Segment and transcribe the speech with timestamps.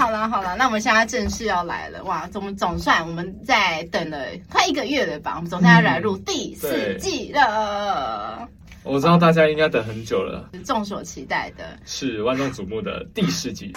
[0.00, 2.26] 好了好了，那我们现在正式要来了哇！
[2.28, 4.16] 总总算我们在等了
[4.50, 5.34] 快一个月了吧？
[5.36, 8.38] 我们总算要来入第四季了。
[8.40, 8.48] 嗯、
[8.82, 13.74] 我知道大家应该等很久了，众所期待的，是万众瞩目的第四季。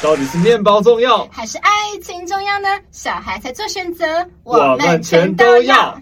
[0.00, 1.70] 到底是面包重要，还是爱
[2.00, 2.68] 情重要呢？
[2.92, 6.00] 小孩才做选择，我们全都要。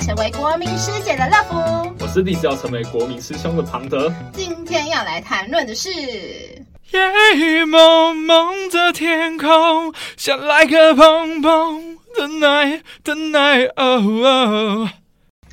[0.00, 4.12] 成为国民师姐的乐福，我是立志要成为国民师兄的庞德。
[4.32, 13.70] 今天要来谈论的是，夜雨蒙蒙的天空，像来个砰砰的 night 的 night。
[13.76, 14.88] 哦，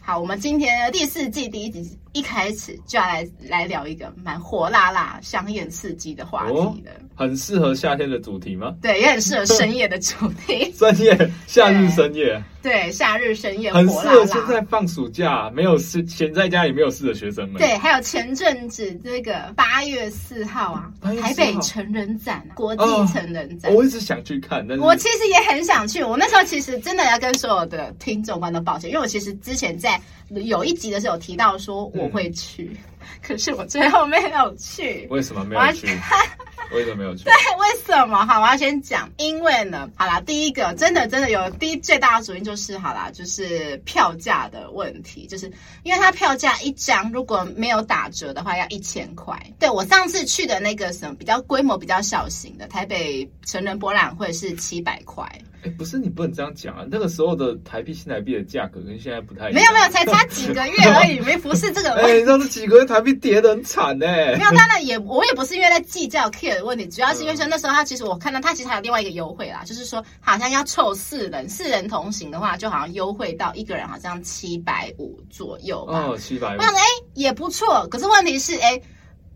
[0.02, 1.98] 好，我们今天的第四季第一集。
[2.18, 8.74] 一开始就要来来聊一个蛮火辣辣、香艳刺激的话题的，哦，很适合夏天的主题吗？
[8.82, 10.74] 对，也很适合深夜的主题。
[10.76, 17.62] 深夜，夏日深夜， 对，夏日深夜，很适合现在放暑假没有事闲在家里没有事的学生们。
[17.62, 20.92] 对，还有前阵子这个八月四号啊，
[21.22, 26.04] 台北成人展，啊，国际成人展，哦，我一直想去看，但是我其实也很想去。
[26.04, 32.08] 我那时候其实真的要跟所有的听众观都抱歉，因为我其实之前在有一集的时候有提到说我。
[32.08, 32.76] 会去，
[33.22, 35.06] 可是我最后没有去。
[35.12, 35.88] 为什么没有去？
[36.74, 37.26] 为什么没有去？
[37.26, 38.26] 对，为什么？
[38.26, 45.52] 好，我要先讲，因为呢，好啦，第一个真的真的有第一最大的主因就是，好啦，就是票价的问题，就是
[45.84, 49.38] 因为它票价一张如果没有打折的话要一千块。
[49.60, 55.30] 对，我上次去的那个什么比较规模比较小型的台北成人博览会是七百块。
[55.68, 56.86] 哎，不是，你不能这样讲啊！
[56.90, 59.56] 那个时候的台币、新台币的价格跟现在不太一样。
[59.56, 61.94] 没有没有，才差几个月而已，没不是这个。
[62.02, 64.36] 哎，你知道这几个月台币跌得很惨哎。
[64.38, 76.06] 没有，当然也我也不是因为在计较 care 的问题，主要是因为说那时候他其实我看到他其实还有另外一个优惠啦，就是说好像要凑四人，四人同行的话，就好像优惠到一个人好像七百五左右吧。
[76.08, 76.58] 哦，七百五。
[76.58, 76.84] 我想说，哎，
[77.14, 77.88] 也不错。
[77.88, 78.82] 可是问题是，哎。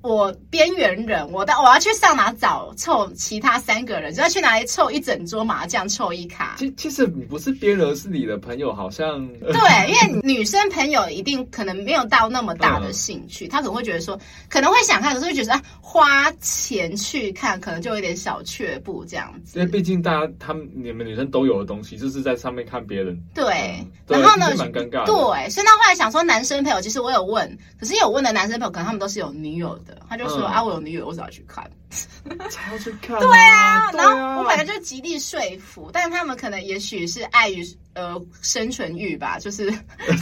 [0.01, 6.55] 我边缘人，我到我要去上哪找凑其他三个人，就要去哪里凑一整桌麻将，凑一卡。
[6.57, 9.53] 其其实你不是边缘，是你的朋友，好像对，
[9.91, 14.19] 因为女生朋友一定可能没有到那么大的兴趣， 她、嗯、可能会觉得说，
[14.49, 19.59] 可能会想看，可是会觉得啊，花钱去看，可能就有点小却步这样子。
[19.59, 23.15] 因为毕竟大家他们你们女生都有的东西，就是在上面看别人。
[23.35, 23.75] 对，
[24.07, 25.05] 嗯、然后呢，蛮尴尬。
[25.05, 29.90] 对，所以那后来想说，男生朋友其实我有问，可是有问的男生朋友，可能他们都是有女友的。
[30.09, 31.69] 他就说、嗯、啊，我有女友，我想要去看？
[32.49, 33.19] 才要去看、啊？
[33.19, 37.65] 对啊，然后我本来就极力说服，但是他们可能也许是碍于。
[37.93, 39.69] 呃，生存欲吧，就是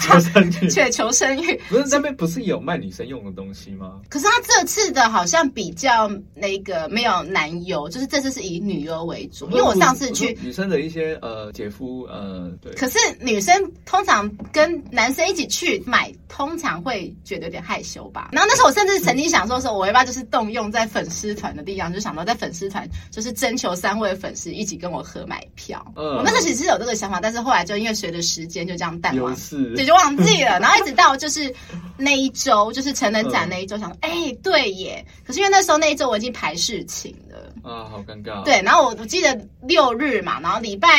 [0.02, 1.54] 求 生欲， 对，求生欲。
[1.70, 4.00] 不是那边不是有卖女生用的东西吗？
[4.10, 9.46] 可是他这次的好像比较那个没有男优，就是这次是以女优为主。
[9.52, 12.74] 因为我上次去女生的一些呃姐夫呃对。
[12.74, 18.30] 可是女生通常跟男生一起去买，通常会觉得有点害羞吧。
[18.32, 25.86] 然后那时候我甚至曾经想说说，我要不要就是动用在粉丝团的力量，就想到在粉丝团就是征求三位粉丝一起跟我合买票。
[25.96, 27.60] 嗯，我那时候其实有这个想法，但是后来。
[27.70, 29.36] 就因为随着时间就这样淡忘，
[29.76, 30.60] 对，就忘记了。
[30.60, 31.54] 然后一直到就是
[31.98, 35.06] 那一周，就是成人展那一周，想说，哎、欸，对耶。
[35.24, 38.42] 可是因为那时候那一周我已经排事情了啊，好尴尬。
[38.44, 40.90] 对，然后我我记得六日嘛，然后礼拜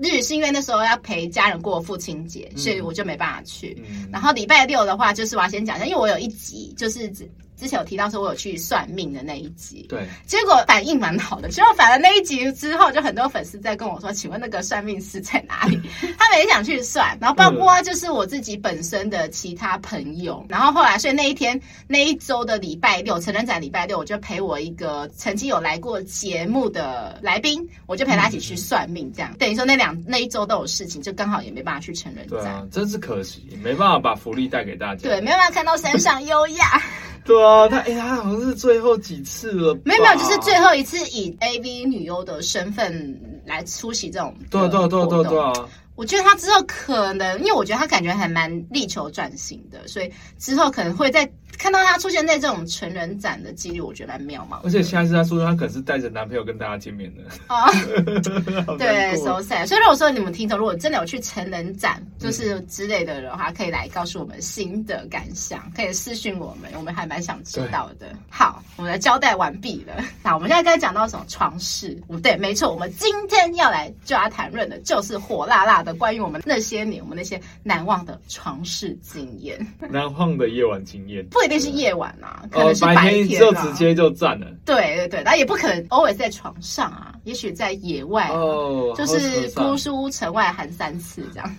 [0.00, 3.82] 日是因为那时候要陪家人过父亲节，所以我就没办法去。
[3.88, 7.12] 嗯、然后礼拜六的话，就是我要先讲一下，因为我有一集就是。
[7.56, 11.48] 之前有提到说，我有去算命的那一集，对，结果反应蛮好的。
[11.48, 15.80] 结果反了那一集之后，就很多粉丝在跟我说：“请问那个算命师在哪里？”
[16.18, 20.44] 他们也想去算，然后包括就是我自己本身的其他朋友。
[20.48, 36.82] 然后后来，所以那一天那一周的礼拜六，成人展礼拜六，我就陪我一个曾经有来过节目的来宾，我就陪他一起去算命，这样、嗯、等于说那两那一周都有事情，就刚好也没办法去成人展，对啊，真是可惜，没办法把福利带给大家，对，没办法看到山上优雅。
[37.24, 39.74] 对啊，他哎呀，他好像是最后几次了。
[39.84, 44.34] 没有没有，就是最后一次以 AV 女优的身份来出席这种。
[44.50, 45.52] 对对对对对啊！
[45.96, 51.30] 我觉得他之后可能，因为我觉得他感觉还蛮力求转型的，所以之后可能会在。
[51.58, 54.60] 看到他出现在这种成人展的几率，我觉得蛮妙嘛。
[54.64, 57.22] 而且下一次他说他可能是带着男朋友跟大家见面的。
[57.46, 57.70] 啊，
[58.76, 59.66] 对，so sad。
[59.66, 68.14] 所以如果说你们听众如果真的有去成人展，就是之类的的话，可以来告诉我们新的感想，可以私讯我们，我们还蛮想知道的。
[68.28, 70.04] 好，我们来交代完毕了。
[70.22, 71.96] 那我们现在该讲到什么床事？
[72.06, 79.58] 不对，没错，我们今天要来就要谈论的就是火辣辣的关于我们那些年我们那些难忘的床事经验，
[79.88, 81.24] 难忘的夜晚经验。
[81.26, 81.43] 不。
[81.44, 84.46] 一定是夜晚啊，可哦能，是白天天就啊直接就站了。
[84.64, 91.56] 对对对，然后也不可能 always 在床上啊，也许在野外、啊，哦，就是好姑苏城外寒三次这样。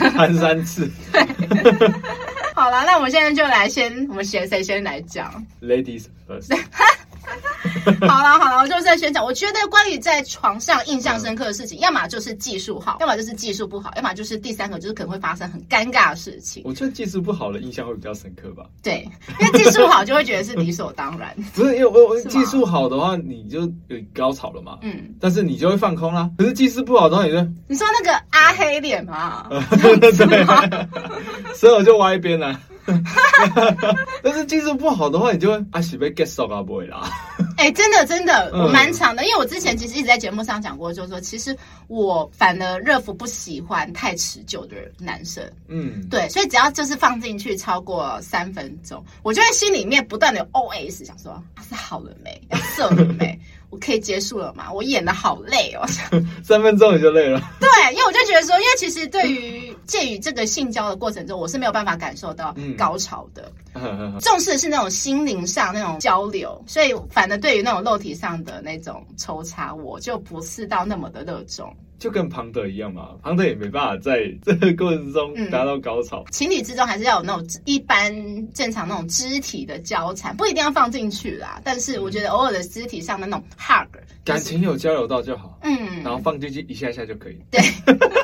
[0.16, 0.90] 喊三次
[2.54, 6.56] 好了，那我们现在就来先，我们先谁先来讲？，ladies first。
[8.08, 9.24] 好了好了，我就是在宣讲。
[9.24, 16.62] 我觉得关于在床上印象深刻的事情，要么就是技术好，要么就是技术不好，要么就是第三个就是可能会发生很尴尬的事情。
[16.64, 18.64] 我觉得技术不好的印象会比较深刻吧。
[18.82, 19.08] 对，
[19.40, 21.34] 因为技术好就会觉得是理所当然。
[21.54, 24.78] 不是因为我我技术好的话，你就有高潮了嘛。
[24.82, 26.30] 嗯，但是你就会放空啦。
[26.38, 29.46] 可是技术不好的话，你就你说那个阿黑脸嘛，
[29.80, 32.58] 对，所以我就歪一边了。
[34.22, 37.10] 但是技术不好的话，你就会啊，是被 get 手啊，不会啦。
[37.56, 41.56] 哎、真的真的，嗯我蛮长的，因为我之前其实一直在节目上讲过，就是说，其实
[41.88, 52.40] 我反而热敷不喜欢太持久的男生，嗯，对，所以只要就是放进去超过三分钟，我就会心里面不断的有 OS 想说，啊，是好了没？
[52.50, 53.38] 要射了没？
[53.70, 54.72] 我可以结束了吗？
[54.72, 55.86] 我演的好累哦。
[56.44, 57.40] 三分钟你就累了。
[57.60, 63.50] 对，因为我就觉得说，因为其实对于介于这个性交的过程中，我是没有办法感受到高潮的。
[63.74, 71.72] 嗯重视的是那种心灵上那种交流，所以反而对于那种肉体上的那种抽插，我就不是到那么的热衷。
[72.00, 76.24] 就跟庞德一样嘛，庞德也没办法在这个过程中达到高潮。
[76.32, 78.12] 情理之中还是要有那种一般
[78.52, 81.60] 正常那种肢体的交缠，不一定要放进去啦。
[81.62, 85.58] 但是我觉得偶尔的肢体上的那种 hug，、就是、感情有交流到就好。
[85.62, 87.38] 嗯，然后放进去一下下就可以。
[87.50, 87.60] 对。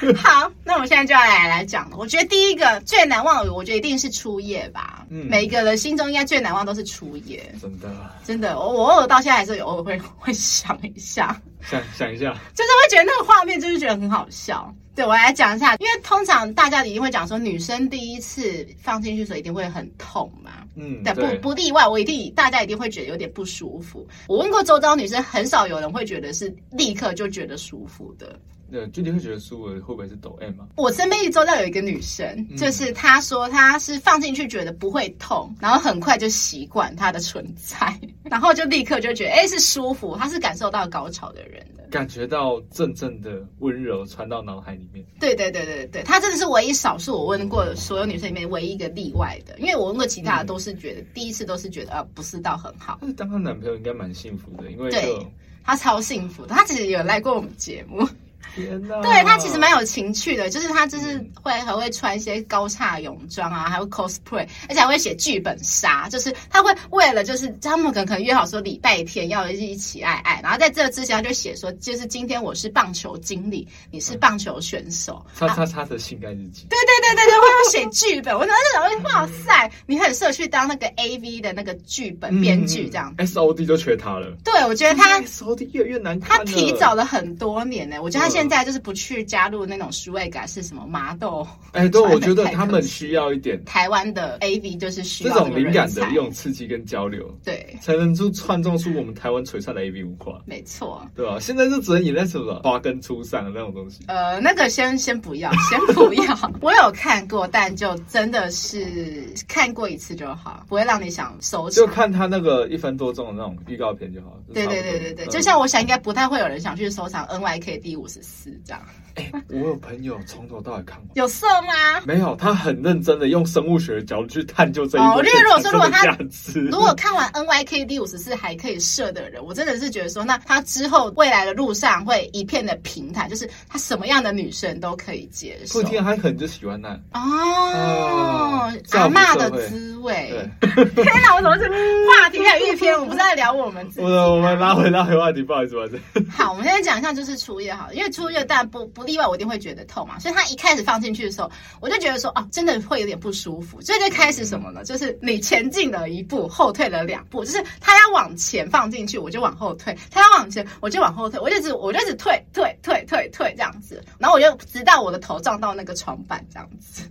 [0.16, 1.96] 好，那我们现在就要来来讲了。
[1.98, 5.04] 我觉得第一个最难忘的，我觉得一定是初夜吧。
[5.10, 7.52] 嗯，每一个人心中应该最难忘都是初夜。
[7.60, 7.88] 真的，
[8.24, 14.74] 真的，我我偶尔到现在还是有偶尔会会想一下，想想一下，就是会觉得那个画面就是觉得很好笑。
[14.94, 20.50] 对我来讲一下，因为通常大家一定会讲说，女生第一次放进去的时候一定会很痛嘛。
[20.74, 24.06] 嗯，对，不不例外，我一定大家一定会觉得有点不舒服。
[24.26, 28.38] 我问过周遭女生，很少有人会觉得是立刻就觉得舒服的。
[28.72, 30.66] 呃，就你会觉得舒服的会不会是抖 M 啊？
[30.76, 45.04] 我身边一周遭有一个女生，嗯、就是她说她是放进去觉得不会痛，然后很快就习惯它的存在，然后就立刻就觉得哎是舒服，她是感受到高潮的人的，感觉到阵阵的温柔传到脑海里面。
[45.18, 52.98] 对对对对对，她真的是唯一少数我问过的所有女生里面唯一一个例外的，因为我问过其他的都是觉得、嗯、第一次都是觉得呃不是到很好。
[53.00, 55.26] 但是当她男朋友应该蛮幸福的，因为对
[55.64, 58.08] 她超幸福的，她其实有来过我们节目。
[58.54, 59.00] 天哪！
[59.02, 76.66] 对他其实蛮有情趣的，就是他就是会还会穿一些高叉泳装啊，还会 cosplay，而且还会写剧本杀，就是他会为了就是他们可能可能约好说礼拜天要一起爱爱，然后在这之前他就写说，就是今天我是棒球经理，你是棒球选手，叉叉叉的性感日记。
[76.68, 84.30] 对对对对对，写剧本， 我当时想说哇塞，你很适合去当那个 AV 的那个剧本编剧这样、嗯、，SOD 就缺他了。
[84.44, 91.46] 对，我觉得他 SOD 越来越难看，他提早了很多年呢，我觉得他现在就是不去加入那种数位感是什么麻豆？
[91.72, 100.40] 哎、欸，对，我觉得他们需要一点台湾的 AV，就是需要这种灵感的一种刺激跟交流，对，才能出创造出我们台湾璀璨的 AV 文化。
[100.46, 101.38] 没错，对吧？
[101.40, 104.00] 现在就只能演那什么花根初上的那种东西。
[104.06, 106.36] 呃，那个先先不要，先不要。
[106.60, 111.84] 我有看过，但就真的是看过一次就好，不会让你想收藏。
[111.84, 114.38] 就看他那个一分多钟的那种预告片就好。
[114.52, 118.82] 对对对对对，就像我想，应该不太会有人想去收藏 NYK 第五十四这样。
[119.16, 122.00] 哎、欸，我有朋友从头到尾看完，有色吗？
[122.04, 125.06] 没有，他很认真的用生物学的角度去探究这一个。
[125.06, 126.16] 哦，因为如果说如果他
[126.54, 135.80] 如果看完 N Y K D 五十四还可以射的人，我真的是觉得说，那他之后未来的路上会一片的平坦，就是他什么样的女生都可以接受。
[135.80, 140.32] 不一定，他可能就喜欢那哦，哦阿嬷的滋味。
[140.94, 141.68] 天哪，我怎么是
[142.08, 142.98] 话题还有一篇？
[142.98, 144.02] 我不是在聊我们自己。
[144.06, 146.00] 我我们拉回拉回话题，不好意思，不好意思。
[146.30, 150.18] 好，我们现在讲一下就是初夜好，因为初夜当然不不意外，我一定会觉得痛嘛。
[150.18, 151.50] 所以他一开始放进去的时候，
[151.80, 153.80] 我就觉得说，哦，真的会有点不舒服。
[153.80, 154.84] 所以就开始什么呢？
[154.84, 161.38] 就是你前进了一步，后退了两步，就是他要往前放进去，我就往后退；他要往前，我就往后退。
[161.40, 167.02] 我就只我就只退退退退退这样子，然后我就直到我的头撞到那个床板这样子。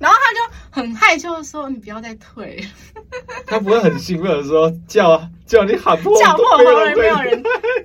[0.00, 2.58] 然后他就很害羞的说：“你不要再退。
[3.46, 7.42] ”他不会很兴奋的说：“叫啊叫你喊破叫破喉咙，没有人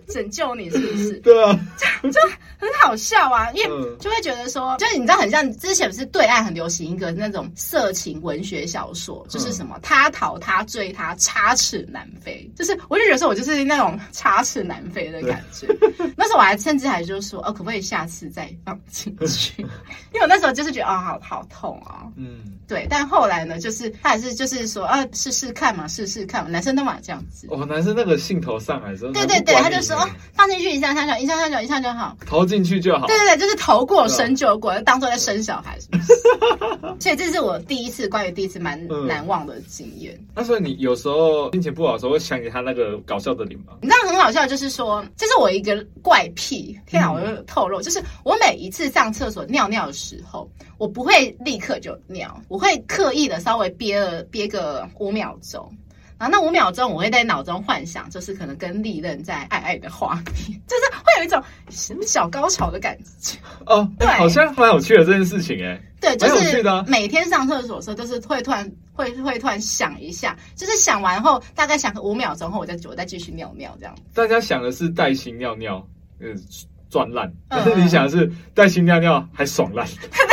[0.07, 1.59] 拯救你，是不是？” 对啊，
[2.01, 2.19] 就就
[2.57, 12.49] 很好笑啊，因为就会觉得说，就是你知道，很像之前不是对岸很流行一个那种色情文学小说，就是什么他逃他追他插翅难飞。
[12.55, 15.67] 就是我就觉得说我就是那种插翅难飞的感觉。
[16.15, 19.61] 那时候我还甚至还就说，哦，可不可以下次再放进去？
[20.13, 22.04] 因为我那时候就是觉得，哦，好好痛啊。
[22.15, 22.85] 嗯，对。
[22.89, 26.49] 但后来呢，就是他还是就是说，啊，试试看嘛，试试看嘛。
[26.49, 27.47] 男生都嘛这样子。
[27.49, 33.07] 哦，男生那个兴头上来之后，对对对，他就说，哦，放进去一下下就一下下就一下就好，投进去就好。
[33.07, 36.13] 对对对，就是投过生就过，就当做在生小孩是不是？
[36.99, 40.13] 所以这是我第一次关于第一次蛮难忘的经验。
[40.19, 40.27] 嗯。
[40.35, 43.73] 那所以你有时候心情不好的时候，会想起他那个搞笑的脸吗？
[43.81, 46.77] 你知道很好笑，就是说，这是我一个怪癖。
[46.85, 55.71] 天啊，我就透露，就是我每一次上厕所尿尿的时候，我不会立刻就尿，我会刻意的稍微憋了憋个五秒钟。
[56.17, 63.85] 然后那五秒钟，我会在脑中幻想，就是可能跟利刃在爱爱的画面，就是会有一种什么小高潮的感觉哦。
[63.99, 65.77] 对，好像蛮有趣的这件事情哎。
[65.99, 73.93] 对，就是每天上厕所的时候，都是会突然会会突然想一下，就是想完后大概想个五秒钟后，我再我再继续尿尿这样。
[74.13, 75.85] 大家想的是带薪尿尿，
[76.21, 76.33] 嗯，
[76.89, 79.85] 赚烂，但是你想的是带薪尿尿还爽烂。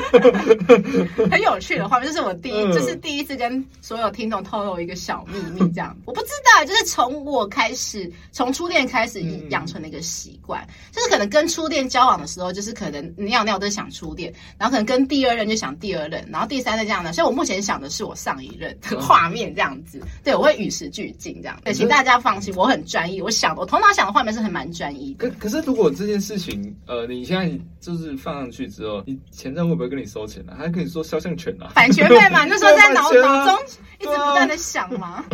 [1.30, 5.96] 很有趣的画面，就是我第一，就是第一次跟所有听众透露一个小秘密， 这样。
[6.04, 9.20] 我不知道，就是从我开始，从初恋开始
[9.50, 25.28] 养成的一个习惯，就是可能跟初恋交往的时候，就是可能尿尿都想初恋，然后可能跟第二任就想第二任，然后第三任这样的，所以我目前想的是我上一任的画面这样子，对，我会与时俱进这样，对，请大家放心，我很专一，我想我头脑想的画面是很蛮专一的。
[25.28, 30.52] 可可是如果这件事情，呃，你现在就是放上去之后，你前任会不会跟你收钱呢？
[30.58, 31.70] 还跟你说肖像权啊？
[31.74, 33.58] 版权费嘛， 那时候在脑脑中
[33.98, 35.24] 一直不断的想嘛。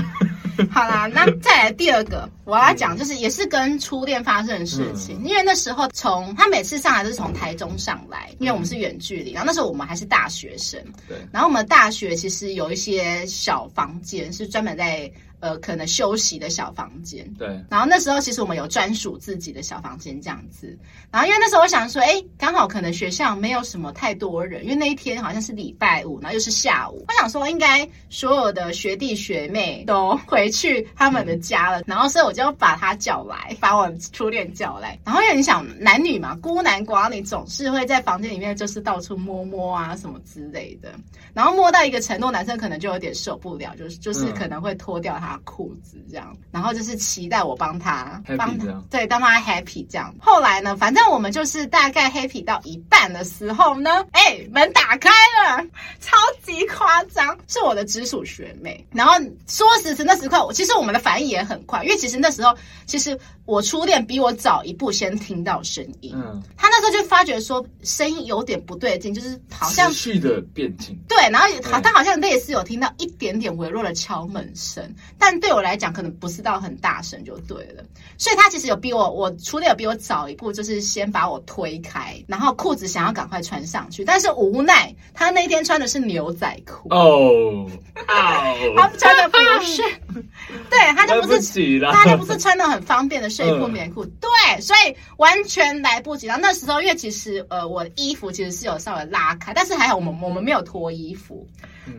[0.71, 15.11] 好啦，那再来第二个，我要讲就是也是跟初恋发生的事情，因为那时候从他每次上来都是从台中上来，因为我们是远距离，然后那时候我们还是大学生，对，然后我们大学其实有一些小房间是专门在。
[15.41, 17.49] 呃，可能休息的小房间，对。
[17.71, 20.77] 然后那时候其实我们有专属自己的小房间这样子。
[21.13, 27.05] 然后因为那时候我想说，哎，刚好可能学校没有什么太多人，因为那一天好像是礼拜五，然后又是下午。
[27.07, 31.81] 我想说，应该所有的学弟学妹都回去他们的家了。
[31.83, 34.99] 嗯、然后所以我就把他叫来，把我初恋叫来。
[35.05, 40.93] 然后因为你想，男女嘛，孤男寡女，总是会在房间里面就是到处摸摸啊什么之类的。
[41.33, 45.28] 然后摸到一个程度，男生可能就有点受不了，就是就是可能会脱掉他。
[45.45, 50.15] 裤子这样，然后就是期待我帮他，帮他，对，当他 happy 这样。
[50.21, 55.11] 后来呢，反正我们就是大概 happy 到一半的时候呢，哎，门打开
[55.45, 55.65] 了，
[56.01, 58.87] 超级夸张，是我的直属学妹。
[58.93, 59.15] 然后
[59.47, 62.57] 说时迟那时快，其实我们的反应也很快，因为其实那时候，
[62.87, 75.39] 其实我初恋比我早一步先听到声音，嗯，他那时候就发觉说声音有点不对劲，就是好像持续的变近，对，然后好，他好像类似有听到一点点微弱的敲门声，但。
[75.39, 77.85] 对我来讲，可能不是到很大声就对了，
[78.17, 89.83] 所以他其实有比我，我初恋有比我早一步，就是先把我推开，然后裤子想要赶快穿上去，但是无奈他那天穿的是牛仔裤 哦，他穿的不是，
[90.69, 96.27] 对，他就不是，他就不是穿的很方便的睡裤棉裤，对，所以完全来不及。
[96.27, 101.47] 然后那时候，因为其实呃，我的衣服其实是有稍微拉开，但是还好我们我们没有脱衣服。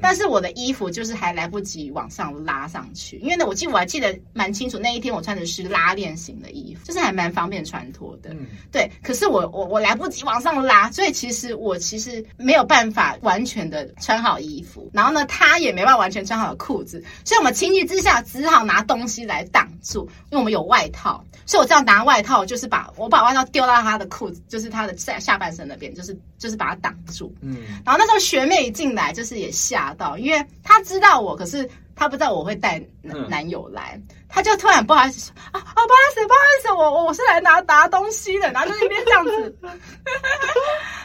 [0.02, 8.32] 但是我的衣服就是还来不及往上拉上去，因为呢，我记我还记得蛮清楚，那一天我穿的是拉链型的衣服，就是还蛮方便穿脱的。
[8.32, 8.90] 嗯，对。
[9.02, 27.34] 可是我我我来不及往上拉，所以其实我其实没有办法完全的穿好衣服，然后呢，他也没办法完全穿好裤子，所以我们情急之下只好拿东西来挡住，因为我们有外套，所以我这样拿外套就是把我把外套丢到他的裤子，就是他的下下半身那边，就是就是把它挡住。
[27.42, 29.79] 嗯，然后那时候学妹一进来就是也吓。
[29.80, 39.58] 吓到，因为他知道我，可是他不知道我会带男男友来，嗯、他就突然不好意思啊啊，不好意思，不好意思，我我我是来拿拿东西的，然后就那边这样子，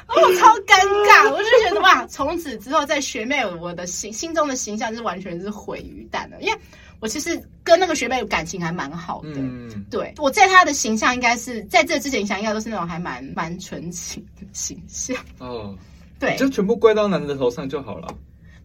[0.09, 0.77] 我超尴
[1.07, 6.59] 尬，我就觉得哇，从此之后在学妹我的心心中的形象是完全是毁于蛋的，因为
[7.01, 15.77] 我其实跟那个学妹感情还蛮好的，嗯，对，我在她的形象应该是在这之前形象应该都是那种还蛮蛮纯情的形象，哦，
[16.19, 18.09] 对，就全部怪到男的头上就好了。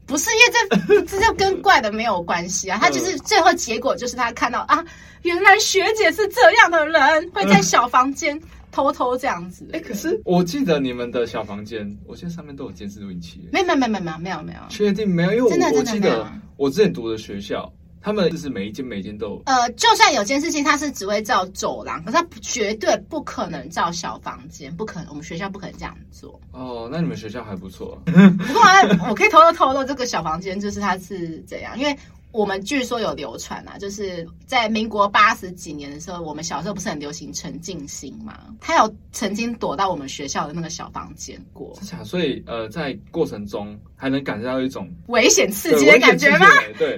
[0.10, 4.84] 不是，因为这这就跟怪的没有关系啊，他就是最后结果就是他看到啊，
[5.22, 8.38] 原来学姐是这样的人，会在小房间
[8.72, 9.70] 偷偷这样子。
[9.72, 13.48] 哎，可是我记得你们的小房间，我记得上面都有监视录音器。
[13.54, 15.32] 没有没有没有没有没有没有，确定没有？
[15.32, 17.72] 因为我我记得我之前读的学校。
[18.02, 26.40] 他们就是每一间每一间都有，呃，就算有监视器，他是只会照走廊，可是他绝对不可能照小房间，不可能，我们学校不可能这样做。
[26.52, 28.02] 哦，那你们学校还不错。
[28.06, 31.96] 不过啊，我可以偷偷透露这个小房间就是它是怎样，因为
[32.32, 38.40] 我们据说有流传啊，就是在民国八十几年的时候，我们小时候不是很流行陈进行嘛？
[38.62, 41.78] 他有曾经躲到我们学校的那个小房间过。
[41.92, 46.46] 啊所以呃，在过程中还能感受到一种危险刺激的感觉吗？
[46.78, 46.98] 对。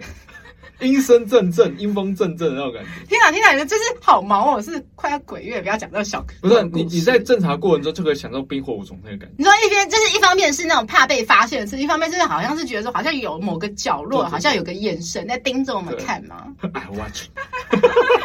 [0.81, 2.89] 阴森阵阵，阴风阵阵的那种感觉。
[3.07, 6.25] 天哪，天哪，就是好毛哦，是快要鬼月，不要讲到小。
[6.41, 9.35] 不是你，你在正常过程中就可以享受冰火五重天的感觉。
[9.37, 16.47] 你说一边就是一方面是那种怕被发现的事，一方面就是好像是觉得说好像有某个角落，好像有个眼神在盯着我们看吗？
[16.73, 17.27] I watch，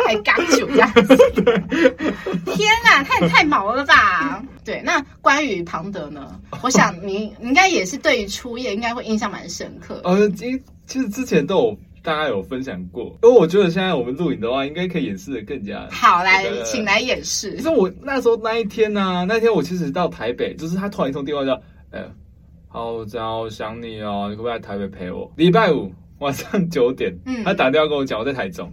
[0.07, 1.17] 还刚酒这样子。
[2.47, 4.43] 天哪，太太毛了吧？
[4.65, 6.41] 对，那关于庞德呢？
[6.63, 10.01] 我想你应该也是对于初夜应该会印象蛮深刻。
[10.09, 11.79] 呃，其其实之前都有。
[12.07, 16.23] 大家有分享过，因为我觉得现在我们录影的话，应该可以演示的更加好。
[16.23, 17.57] 来，请来演示。
[17.57, 21.53] 其实我那时候那一天呢、啊，那天我其实到台北，就是他突然一通电话叫，
[21.91, 22.09] 哎、欸，
[22.69, 25.29] 好，这样好想你哦，你可不可以来台北陪我？
[25.35, 28.73] 礼拜五晚上九点，嗯，他打电话跟我讲，我在台中。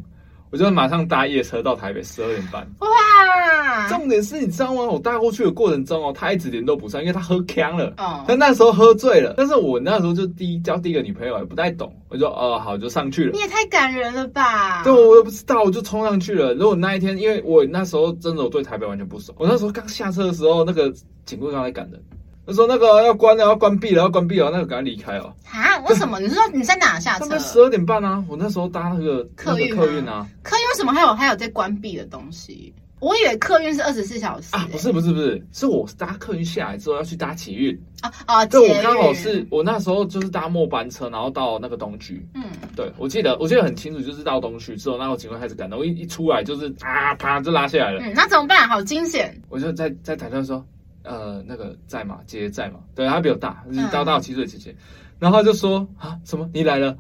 [0.54, 2.62] 我就马上搭夜车到台北，十二点半。
[2.78, 3.90] 哇！
[3.90, 4.84] 重点是你知道吗？
[4.84, 7.92] 我搭过去的过程中哦，他一直联络不上，因为他喝锵了。
[7.98, 8.24] 哦。
[8.28, 9.34] 但那时候喝醉了。
[9.36, 11.92] 但是我那时候就第一交第一个女朋友，也不太懂。
[12.08, 13.32] 我就哦好，就上去了。
[13.34, 14.84] 你也太感人了吧？
[14.84, 16.54] 对，我也不知道，我就冲上去了。
[16.54, 19.34] 如果那一天，因为我那时候真的我对台北完全不熟。
[19.40, 20.94] 我那时候刚下车的时候，那个
[21.26, 22.00] 警卫刚才赶人。
[22.46, 25.34] 他说那个要关了，要关闭了，要关闭了，那个赶快离开哦。
[25.50, 25.80] 啊？
[25.88, 26.20] 为什么？
[26.20, 27.40] 你是说 你在哪下车？
[27.40, 28.24] 十二点半啊！
[28.28, 30.28] 我那时候搭那个客运客运啊。
[30.44, 32.74] 客运为什么还有还有在关闭的东西？
[33.00, 34.66] 我以为客运是二十四小时啊！
[34.72, 38.46] 不是不是不是，是我搭客运下来之后要去搭捷运啊啊！
[38.46, 42.26] 对，我刚好是我那时候就是搭末班车，然后到那个东区。
[42.34, 42.44] 嗯，
[42.78, 48.00] 对，我记得我记得很清楚，就是到东区之后，那个警卫开始赶，到，我一一出来就是啊啪就拉下来了。
[48.02, 48.68] 嗯，那怎么办？
[48.70, 49.34] 好惊险！
[49.50, 50.66] 我就在在台上说。
[51.04, 52.20] 呃，那个在吗？
[52.26, 52.80] 姐姐在吗？
[52.96, 54.72] 对，她比我大，是大大我七岁姐姐。
[54.72, 54.78] 嗯、
[55.20, 56.50] 然后他就说啊，什么？
[56.54, 56.98] 你来了？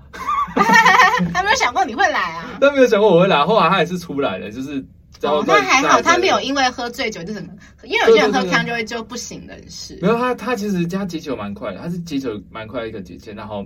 [1.34, 2.58] 他没有想过你会来啊？
[2.62, 3.46] 他没有想过我会来。
[3.46, 4.86] 后来他也是出来了，就是。
[5.22, 7.40] 哦，那还好，他没有因为喝醉酒就是，
[7.84, 9.98] 因为有些人喝汤就会就不省人事。
[10.02, 13.66] 没有，他他其实他解酒蛮快的，他是解酒蛮快的一个姐姐，然后。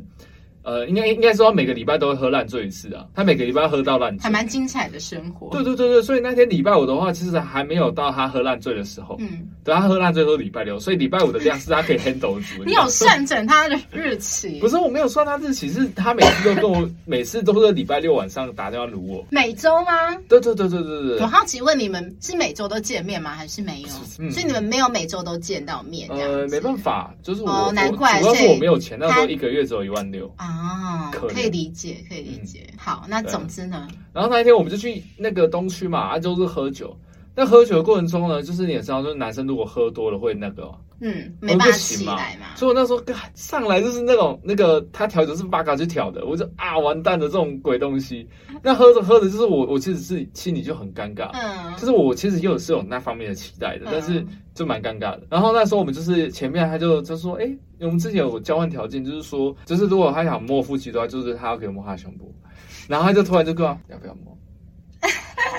[0.67, 3.05] 呃，应该应该说每个礼拜都会喝烂醉一次啊。
[3.15, 5.50] 他每个礼拜喝到烂醉，还蛮精彩的生活。
[5.51, 9.15] 对对对对，所以那天礼拜五的话，其实还没有到他喝烂醉的时候。
[9.20, 12.63] 嗯，等他喝烂醉都礼拜六，所以礼拜五的量是他可以 handle 住。
[12.68, 14.59] 你有算准他的日期？
[14.59, 19.25] 不是，我没有算他日期，是他每次都跟我，每次都是礼拜六晚上打电话撸我。
[19.29, 20.13] 每周吗？
[20.27, 21.20] 对对对对对对。
[21.22, 23.31] 我好奇问你们，是每周都见面吗？
[23.31, 23.87] 还是没有？
[24.20, 26.09] 嗯、所以你们没有每周都见到面？
[26.09, 30.56] 呃，没办法，就是我，哦、难怪，主要是我没有钱，那时候一个月只有一万六啊，
[31.11, 31.27] 可。
[31.27, 32.67] 可以理解，可以理解。
[32.72, 33.87] 嗯、好，那总之呢？
[34.13, 36.98] 然后那一天我们就去那个东区嘛，啊，就是喝酒。
[37.35, 42.55] 那喝酒的过程中呢，就是你也知道，就是男生如果喝多了会那个，嗯，没办法起来嘛。
[42.55, 43.01] 所以我那时候
[43.36, 48.27] 上来就是那种那个他调酒是八嘎去调的，我就啊完蛋了这种鬼东西。
[48.64, 55.24] 那喝着喝着，就是我我其实是心里就很尴尬，嗯，就是我其实又是有那方面的期待的，嗯、但是就蛮尴尬的。
[55.29, 62.33] 然后那时候我们就是前面他就就说，哎、欸，我们之前有交换条件，就是说，就是如果他想摸腹肌的话，就是他要给我摸他胸部。
[62.88, 64.36] 然后他就突然就跟我要不要摸？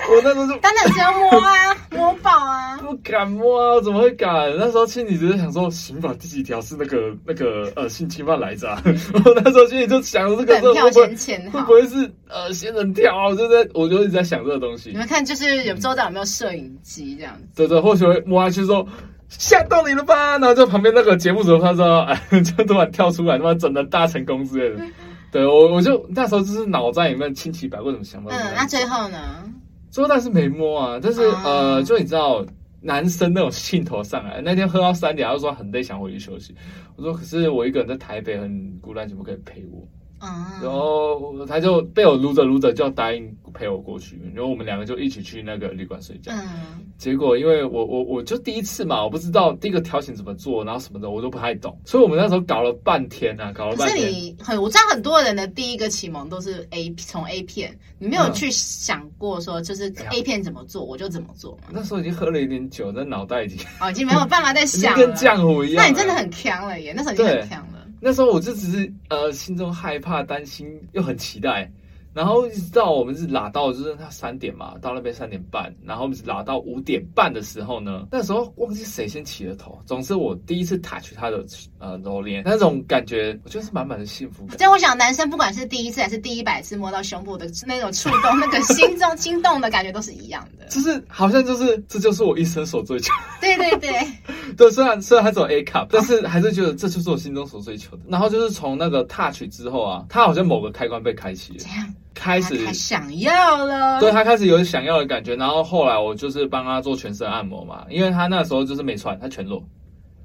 [0.09, 2.77] 我那时候就当然是要摸啊，摸宝啊！
[2.81, 4.29] 不敢摸啊，我怎么会敢？
[4.57, 8.69] 那时候心里只是想说，刑法第几条是那个那个呃性侵犯来着？
[9.25, 11.07] 我那时候心里就想着这个，会不会
[11.51, 13.27] 会不会是呃仙人跳？
[13.29, 14.89] 我就在我就一直在想这个东西。
[14.91, 17.47] 你们看，就是有周遭有没有摄影机这样子？
[17.55, 18.85] 对对，或许会摸下去说
[19.27, 20.31] 吓到你了吧？
[20.39, 24.83] 然后就旁边那个节目组他说，哎， 就突然跳出来，他妈整的大成功之类的。
[25.31, 28.31] 对我我就那时候就是脑袋里面千奇百怪怎么想法。
[28.31, 29.19] 嗯，那最后呢？
[29.89, 32.45] 最后但是没摸啊，但是、uh, 呃，就你知道，
[32.81, 36.55] 男生那种兴头上来，那天喝到三点，他就说很累，想回去休息。
[36.95, 39.87] 我说可是我一个人在台北很孤单，怎么可以陪我？
[40.19, 44.19] 啊，然后他就被我撸着撸着，就要答应陪我过去。
[44.33, 46.31] 然后我们两个就一起去那个旅馆睡觉。
[46.33, 53.97] 嗯，结果因为我我我就第一次嘛，我不知道第一个条型怎么做，然后什么的我都不太懂，所以我们那时候搞了半天啊，搞了半天。
[53.97, 61.69] 可是你很，我知道很多人的第一个启蒙都是 A 从 A 片，你没有去想过说就是 A 片怎么做，我就怎么做嘛。
[61.71, 65.83] 那时候已经喝了一点酒，那脑袋已经哦，已经没有办法再 想了，跟浆糊一样。
[65.83, 67.78] 那你真的很强了耶，那时候已经很强了。
[67.99, 71.69] 那时候我就只是呃，心中害怕、担心，又很期待。
[72.13, 79.79] 然后一直到我们是拉到，就是他三点嘛，到那边三点半，然后我们是拉到五点半的时候呢，那时候忘记谁先起了头。
[79.85, 81.45] 总之我第一次 touch 他的
[81.77, 84.57] 呃揉脸，那种感觉，我觉得是满满的幸福感。
[84.57, 90.65] 就我想，男生不管是第一次还是第一百次摸到胸部的那种触动，那个心中心动的感觉都是一样的。
[90.67, 93.13] 就是好像就是这就是我一生所追求。
[93.39, 93.91] 对对对。
[94.57, 98.03] 对， 虽然虽然他只有 A cup，但是还是觉得这就是我心中所追求的。
[98.07, 105.37] 然后就是从那个 touch 之后啊，他好像某个开关被开启了，这样开始他想要了，对他开始有想要的感觉。
[105.37, 109.63] 然后后来我就是帮他做全身按摩嘛，因为他那时候就是没穿，他全裸。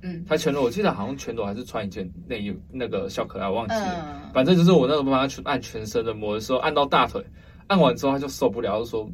[0.02, 4.06] 嗯，他全裸，我记得好像全裸还是穿一件内衣，那个小可爱我忘记了。
[4.24, 7.24] 嗯、反正就是我那时候帮他去按全身的摩的时候，按到大腿，
[7.68, 9.08] 按完之后他就受不了，就说：“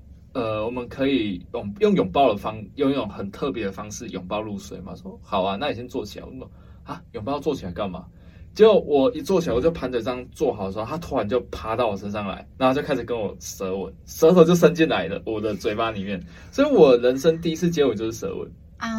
[0.32, 6.48] 呃，我们可以用用拥抱的方，用一种很特别的方式拥抱入睡嘛。”说：“好啊，那你先坐起来。”我说
[6.84, 8.06] ：“啊，拥抱坐起来干嘛？”
[8.54, 16.22] 结果我一坐起来，我就盘腿这样坐好的时候，他突然就爬到我身上来，然后就开始跟我舌吻，舌头就伸进来了我的嘴巴里面。
[16.50, 18.50] 所以我人生第一次接吻就是舌吻。
[18.76, 18.90] 啊，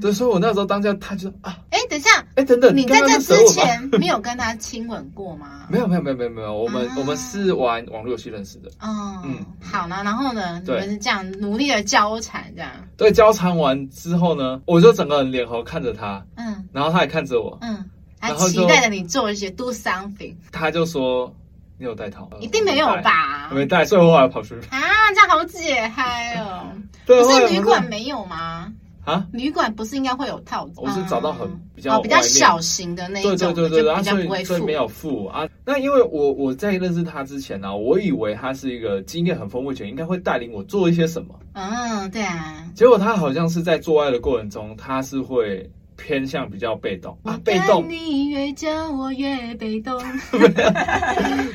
[0.00, 5.66] 对，所以我那时候当下，他就啊，哎，等一下，哎，等等，你在这之前没有跟他亲吻过吗？
[5.68, 8.70] 没有，没有，没有，没有，没有，我们我们是玩网络游戏认识的。
[8.80, 12.70] 哦，嗯，好呢，然后呢，你们是这样努力的交缠，这样。
[12.96, 17.84] 对，交缠完之后呢，我就整个人脸红看着他，嗯，然后他也看着我，嗯，
[18.20, 20.34] 他期待着你做一些 do something。
[20.50, 21.32] 他就说
[21.78, 22.28] ：“你有带套？
[22.40, 23.50] 一定没有吧？
[23.52, 24.68] 没带，所以我后来跑出去。
[24.70, 24.80] 啊，
[25.14, 26.66] 这样好解嗨哦！
[27.06, 28.72] 不是旅馆没有吗？”
[29.06, 30.72] 啊，旅馆不是应该会有套子？
[30.78, 35.46] 我是找到很比较、哦、比较小型的那种，对对对对，比较不会付，所以没有付啊。
[35.64, 41.38] 那因为我我在认识他之前呢、啊，我以为他是一个经验很丰富且应该会带领我做一些什么。
[41.52, 42.64] 嗯，对啊。
[42.74, 45.70] 结果他好像是在做爱的过程中，他是会。
[45.96, 47.84] 偏向比较被动啊，被动。
[47.88, 50.00] 你越叫我越被动。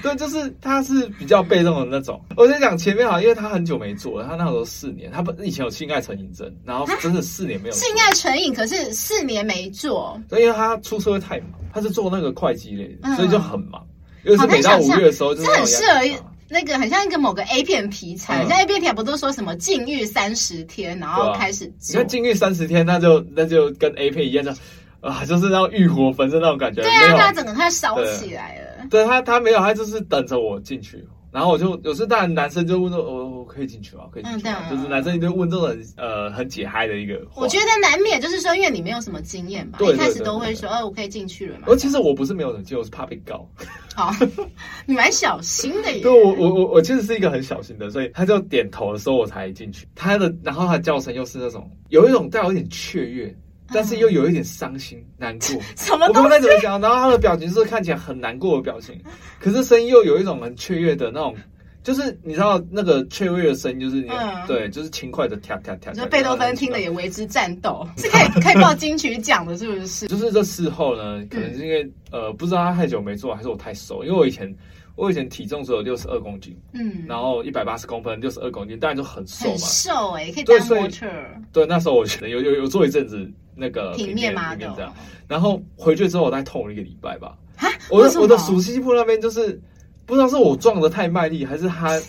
[0.04, 2.20] 对，就是他是比较被动的那种。
[2.36, 10.20] 我在讲前面好，因为他很久没做了，他那时候四年，他不以前有性爱成瘾症，然后真的四年没有性爱成瘾，可是四年没做。
[10.30, 13.86] 所以他出社会太忙，他是做那个会计类的，所以就很忙。
[14.24, 16.24] 因为是每到五月的时候，就很适合。
[16.52, 21.72] 那个很像一个某个 A 片题材，像 A 片题材不都说什么禁欲三十天，然后开始。
[21.90, 24.52] 你看禁欲三十天，那就那就跟 A 片一样，就
[25.00, 26.82] 啊，就是那种欲火焚身那种感觉。
[26.82, 28.86] 对啊，他整个他烧起来了。
[28.90, 31.04] 对他，他没有，他就是等着我进去。
[31.32, 34.04] 然后我就有时当然男生就问说：“我我可以进去吗？
[34.12, 37.20] 可以进去吗？”就是男生就问这种呃很解嗨的一个。
[37.36, 43.50] 我觉得难免就是说，因为你没有什么经验嘛，一开始都会说：“哦，我可以进去了嘛。”而其实我不是没有人进，我是怕被告。
[43.96, 44.14] 好，
[44.86, 46.02] 你蛮小心的耶。
[46.02, 49.88] 对，我我我我其实是一个很小心的，所以他就点头的时候我才进去。
[49.96, 53.34] 他的然后他的叫声又是那种有一种带有一点雀跃。
[53.74, 56.06] 但是又有一点伤心难过， 什么？
[56.08, 56.80] 我不知道怎么讲。
[56.82, 59.00] 然后他的表情是看起来很难过的表情，
[59.40, 61.36] 可是声音又有一种很雀跃的那种，
[61.84, 65.92] 就是你知道那个雀跃的声音，就是嗯，对，就是轻快的跳跳跳。
[65.94, 70.08] 就贝多芬听了也为之颤抖， 是可以可以报金曲奖的，是不是？
[70.08, 74.54] 就是这事后呢，可能是因为呃，不知道他太久没做，还是我太瘦，因为我以前。
[74.98, 81.08] 我以前体重只有六十二公斤，嗯，然后一百八十公分，六十二公斤，当然就很瘦嘛，很瘦哎、欸，可以当模特。
[81.54, 83.18] 对，那时候我觉得有有有做一阵子
[83.56, 84.94] 那个平面嘛，这样。
[85.28, 87.38] 然后回去之后，我大概痛了一个礼拜吧。
[87.58, 87.68] 啊？
[87.90, 89.60] 我的我的属西部那边就是
[90.06, 92.00] 不知道是我撞的太卖力，还是他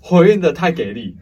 [0.00, 1.16] 回应的太给力。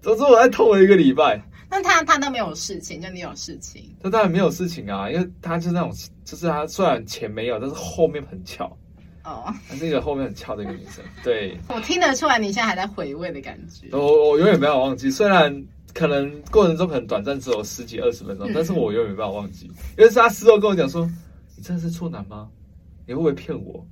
[0.00, 1.42] 总之我在痛了一个礼拜。
[1.68, 3.94] 那他他都没有事情，就你有事情？
[4.02, 5.92] 他当然没有事情啊，因为他就是那种，
[6.24, 8.64] 就是他虽然前没有，但是后面很翘。
[9.24, 13.88] 哦，那个后面很翘的一个女生，对，我听得出来你现在还在回味的感觉。
[13.90, 15.52] 我我永远没有忘记，虽然
[15.96, 19.64] 可能过程中可能短暂只有十几二十分钟，嗯、但是我永远没办法忘记，
[19.96, 21.10] 因为是他事后跟我讲说
[21.56, 22.48] ：“你真的是处男吗？
[23.06, 23.84] 你会不会骗我？”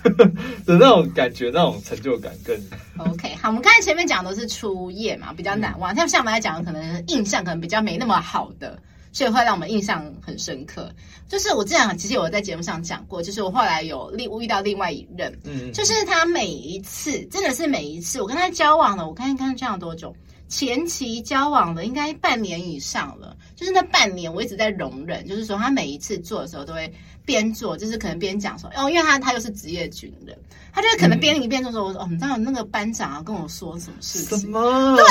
[0.64, 2.56] 的那种感觉，那种成就感更。
[2.96, 5.94] OK，好，我们刚才前面讲的是初夜嘛，比较难忘。
[5.94, 8.80] 像像我们来讲，可能印象可能比较没那么好的。
[9.10, 10.92] 所以会让我们印象很深刻。
[11.28, 20.14] 就是我之前其实我在节目上讲过，就是我后来有另遇到另外一任，嗯，就是他每一次真的是每一次我跟他交往了，我看看这样多久，
[20.48, 23.36] 前期交往了应该半年以上了。
[23.54, 26.92] 就是那半年我一直在容忍，就是说他每一次做的时候都会
[27.24, 30.38] 边做，就是可能边讲说哦，因为他他又是职业军人，
[30.72, 34.38] 他就是可能边一边就说我说哦，你知道那个班长啊跟我说什么事情？
[34.38, 34.60] 什么？
[34.96, 35.04] 对。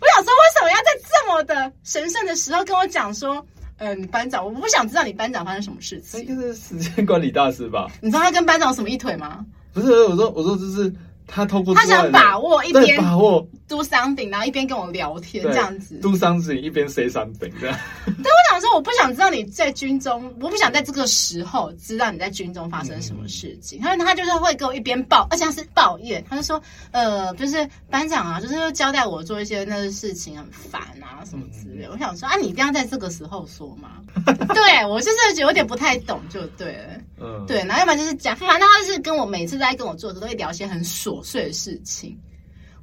[0.00, 3.44] 我想说为什么要在这么的神圣的时候跟我讲说，
[3.76, 6.24] 呃，你班长，我不想知道你班长发生什么事情。
[6.24, 7.86] 应该是时间管理大师吧？
[8.00, 9.44] 你知道他跟班长有什么一腿吗？
[9.74, 10.90] 不是，我说，我说就是。
[11.32, 17.78] 他透过他想把握一边把握 do something，然后一边跟我聊天这样子 do something 一边 say something 这样。
[18.04, 23.80] 对，我想说，我不想知道你在军中，我不想在这个时候知道你在军中发生什么事情。
[23.80, 31.86] 他说他就是会跟我一边抱，而且他是抱怨，他就说呃，就是班长啊，就是交代我做一些那个事情很烦啊什么之类。
[31.88, 34.02] 我想说啊，你一定要在这个时候说吗？
[34.52, 41.20] 对我就是有点不太懂，就对了，嗯，对，然后要不然就是讲，反正他是跟我每次在跟我做的时都会聊一些很琐。
[41.22, 42.18] 碎的事情，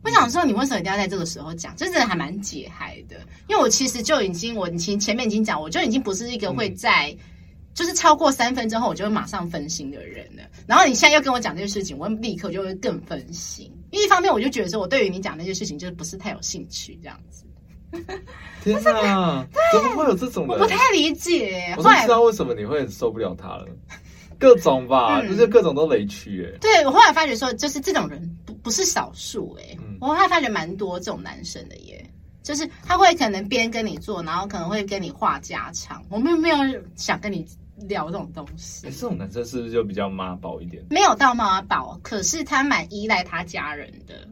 [0.07, 1.75] 我想说，你为什么一定要在这个时候讲？
[1.75, 3.17] 这真的还蛮解嗨的，
[3.49, 7.17] 因为我其实就已经，我前前面已经讲，我就已经不是一个会在，嗯、
[7.73, 10.43] 就是超过三分之后我就会马上分心的人了。
[10.65, 13.69] 然后你现在又跟我讲这些事情，我立刻就会更分心。
[13.91, 17.43] 因为一方面，我就觉得说我对于你讲那些事情就是不是太有兴趣，这样子。
[18.63, 20.53] 天哪， 怎么会有这种人？
[20.53, 21.73] 我不太理解。
[21.77, 23.67] 我不知道为什么你会受不了他了。
[24.39, 26.57] 各种吧，嗯、就是各种都雷区哎。
[26.59, 29.77] 对，我后来发觉说，就是这种人不不是少数哎。
[29.79, 32.03] 嗯、我后来发觉蛮多这种男生的耶，
[32.43, 36.03] 就是他会可能边跟你做，然后可能会跟你话家常。
[36.09, 36.57] 我们没有
[36.95, 37.45] 想跟你
[37.87, 38.89] 聊这种东西。
[38.89, 40.83] 这种男生是不是就比较妈宝一点？
[40.89, 44.27] 没有到妈宝，可是他蛮依赖他家人的。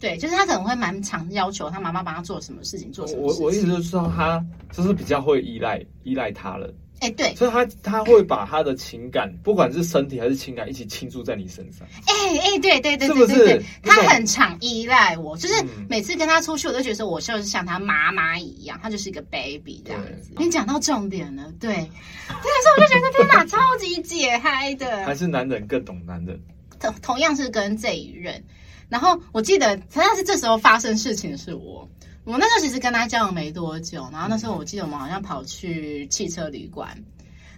[0.00, 3.44] 对，就是他可能会蛮常要求他妈妈帮他做什么事情，做什么事情。
[3.44, 6.72] 我我意思就是说，他就是比较会依赖依赖他了。
[7.00, 11.86] 哎，欸、对，所以他他会把他的情感，不管是身体还是情感，一起倾注在你身上。
[12.06, 15.54] 哎哎、对对对对对对，是不是他很常依赖我，就是
[15.88, 20.32] 每次跟他出去，我都觉得我就是像他妈妈一样，他就是一个 baby 这样子。
[20.34, 25.04] 对你讲到重点了，对，对，所以我就觉得天哪，超级解嗨的。
[25.04, 26.40] 还是男人更懂男人。
[26.80, 28.42] 同同样是跟这一任，
[28.88, 31.88] 然后我记得，同样是这时候发生事情的是我。
[32.28, 36.94] 我那时候其实跟他交往没多久，然后那时候我记得我们好像跑去汽车旅馆，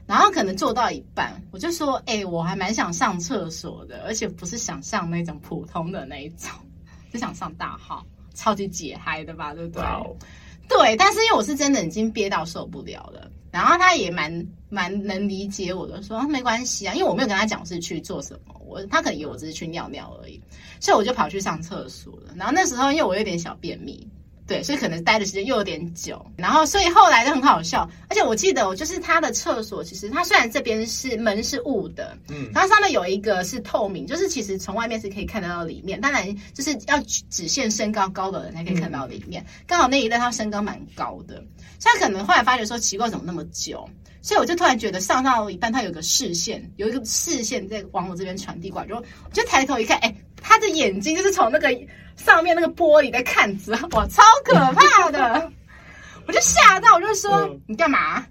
[0.06, 6.48] 然后可能坐到一半，我就说：“哎、欸，我还蛮想上厕所的，而且不是想上那种普通的那一种，
[7.12, 10.16] 就想上大号，超级解嗨的吧，对不对？” Wow.
[10.68, 20.40] 对，但是因为我是真的已经憋到受不了了，然后他也蛮蛮能理解我的，说没关系啊，因为我没有跟他讲是去做什么，我他可能以为我只是去尿尿而已，
[20.78, 22.33] 所以我就跑去上厕所了。
[22.37, 24.09] 然后那时候因为我有点小便秘。
[24.51, 39.47] 对，所以可能待的时间又有点久，然后所以后来就很好笑，而且我记得我就是他的厕所，其实他虽然这边是门是雾的，嗯，它上面有一个是透明，就是其实从外面是可以看得到里面，当然就是要只限身高高的人才可以看到里面。
[39.69, 41.37] 刚好那一段他身高蛮高的，
[41.79, 43.89] 所以他可能后来发觉说奇怪怎么那么久，
[44.21, 51.68] 所以我就突然觉得上到一半他有个视线，有一个视线在往我这边传递过来，就我就抬头一看，哎，他的眼睛就是从那个。
[52.16, 55.50] 上面那个玻璃在看着，哇，超可怕的！
[56.29, 58.22] 我就吓到，我就说、嗯、你干嘛？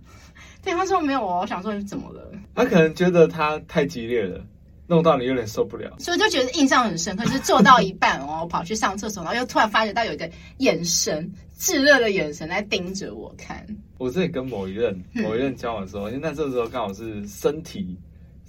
[0.62, 2.32] 对，他说没有哦，我想说你怎么了？
[2.54, 4.46] 他可能觉得他太激烈了，
[4.86, 7.26] 弄到你有点受不了，所以就觉得印象很深刻。
[7.26, 13.66] 就是做到一半 哦，我跑去上厕所，然后又突然发觉到有一个眼神炙热的眼神在盯着我看。
[13.98, 17.98] 我这里跟某一任某一任交往的时候，嗯、因为那这时候刚好是身体。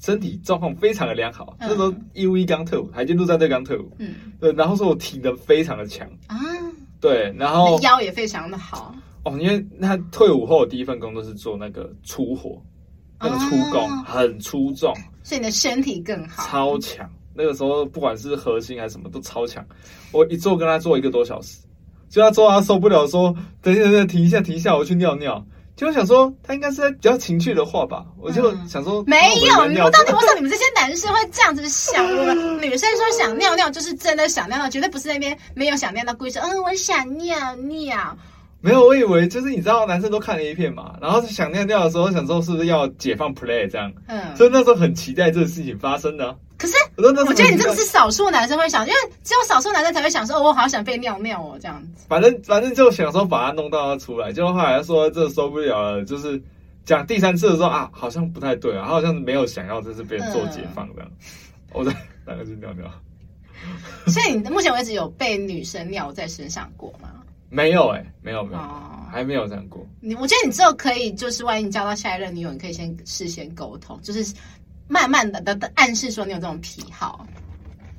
[0.00, 6.08] 身体状况非常的良好，嗯、那时候义务役刚退伍，海军陆战队刚退伍，嗯，对，然后说我体能非常的强。
[6.26, 6.38] 啊，
[7.00, 8.94] 对，然后腰也非常的好。
[9.24, 12.60] 哦，因为他退伍后第一份工作是做那个粗活，
[13.20, 17.08] 那个粗工、啊、很粗重，所以你的身体更好，超强。
[17.34, 19.62] 那个时候不管是核心还是什么都超强，
[20.12, 21.58] 我一做跟他做一个多小时，
[22.08, 25.46] 就他做他受不了说，说等一下等一下停一下停一下，我去尿尿。
[25.86, 29.16] 就想说，他应该是在比较情趣的话吧，我就想说，没
[29.46, 32.04] 有，你们到底为什么你们这些男生会这样子想？
[32.04, 38.14] 我们女生说想尿尿，就是真的想尿尿，绝对不是那边没有想尿的故意说，嗯，我想尿尿。
[38.62, 46.36] 没有，我以为就是你知道，男生都看了一片嘛，然后想尿尿的时候，想说是不是要解放 play 这样，嗯，所以那时候很期待这个事情发生的。
[46.58, 52.04] 可是，我觉得你这个是少数男生会想，因为只有少数男生才会想说，哦，我好想被尿尿哦，这样子。
[52.06, 56.38] 反正反正就想说把它弄到他出来，结果后来说这受不了了，就是
[56.84, 61.10] 讲第三次的时候啊，好像不太对啊，他好像没有想要这是被人做解放这样。
[61.72, 61.90] 我在
[62.26, 62.86] 哪个是尿尿？
[64.06, 67.08] 所以你目前为止有被女生尿在身上过吗？
[67.50, 69.86] 没有哎、欸，没有没有，哦、还没有这样过。
[70.00, 74.32] 你我觉得你之后可以，就是万一你交到下一任女友，你可以先事先沟通，就是。
[74.92, 77.24] 慢慢的的的暗示说你有这种癖好，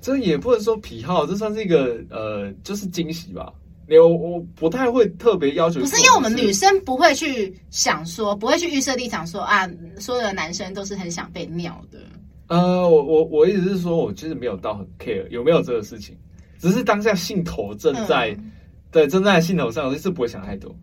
[0.01, 3.49] 这也不能说癖好，这算是一个呃，就是惊喜吧。
[3.87, 9.65] 我我不太会特别要求，不是因为我们女生不会去想说，不会去预设立场说啊，
[9.99, 11.99] 所有的男生都是很想被尿的。
[12.47, 16.17] 呃，我我我意思是说，我其实没有到很 care 有没有这个事情，
[16.59, 18.51] 只是当下兴头正在，嗯、
[18.91, 20.75] 对，正在兴头上，我就是不会想太多。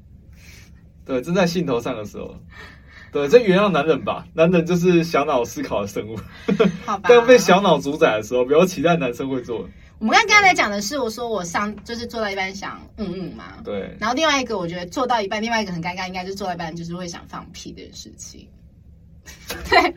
[1.05, 2.35] 对，正在兴头上的时候。
[3.11, 6.19] 对，这原谅男人吧，男人就是小脑思考的生物。
[6.85, 7.09] 好吧。
[7.09, 9.67] 当被小脑主宰的时候，不要期待男生会做。
[9.99, 13.55] 我们刚刚才讲的是，我说我上就是做到一半想嗯嗯嘛。
[13.65, 13.97] 对。
[13.99, 18.47] 然后另外一个，我觉得做到一半，另外一个很尴尬，应该就是做到一半就是会想放屁的事情。
[19.71, 19.95] 对。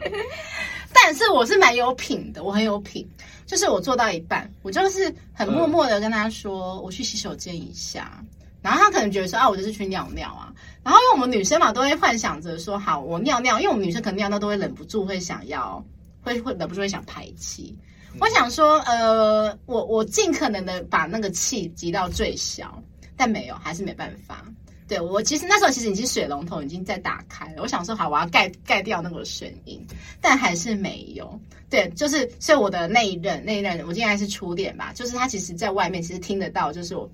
[0.93, 3.05] 但是我是蛮有品的，我很有品。
[3.51, 8.23] 就是我做到一半，我就是很默默的跟他说，嗯、我去洗手间一下。
[8.61, 10.53] 然后他可能觉得说啊，我就是去尿尿啊。
[10.83, 15.83] 然后因为我们女生嘛，都会幻想着说，好，我尿尿，因为我们女生可能尿尿都会忍不住会想要，
[16.21, 17.77] 会会忍不住会想排气。
[18.21, 22.81] 我想说，呃，我我尽可能的把那个气挤到最小，
[23.17, 24.45] 但没有，还是没办法。
[24.91, 29.81] 对，我其实那时候其实已经水龙头已经在打开了，我想说好，我要盖盖掉那个声音，
[30.19, 31.39] 但还是没有。
[31.69, 37.09] 对，就是所以我的那一任那一任，我应该是初恋吧，就是他其实在外面其实听得到，就是我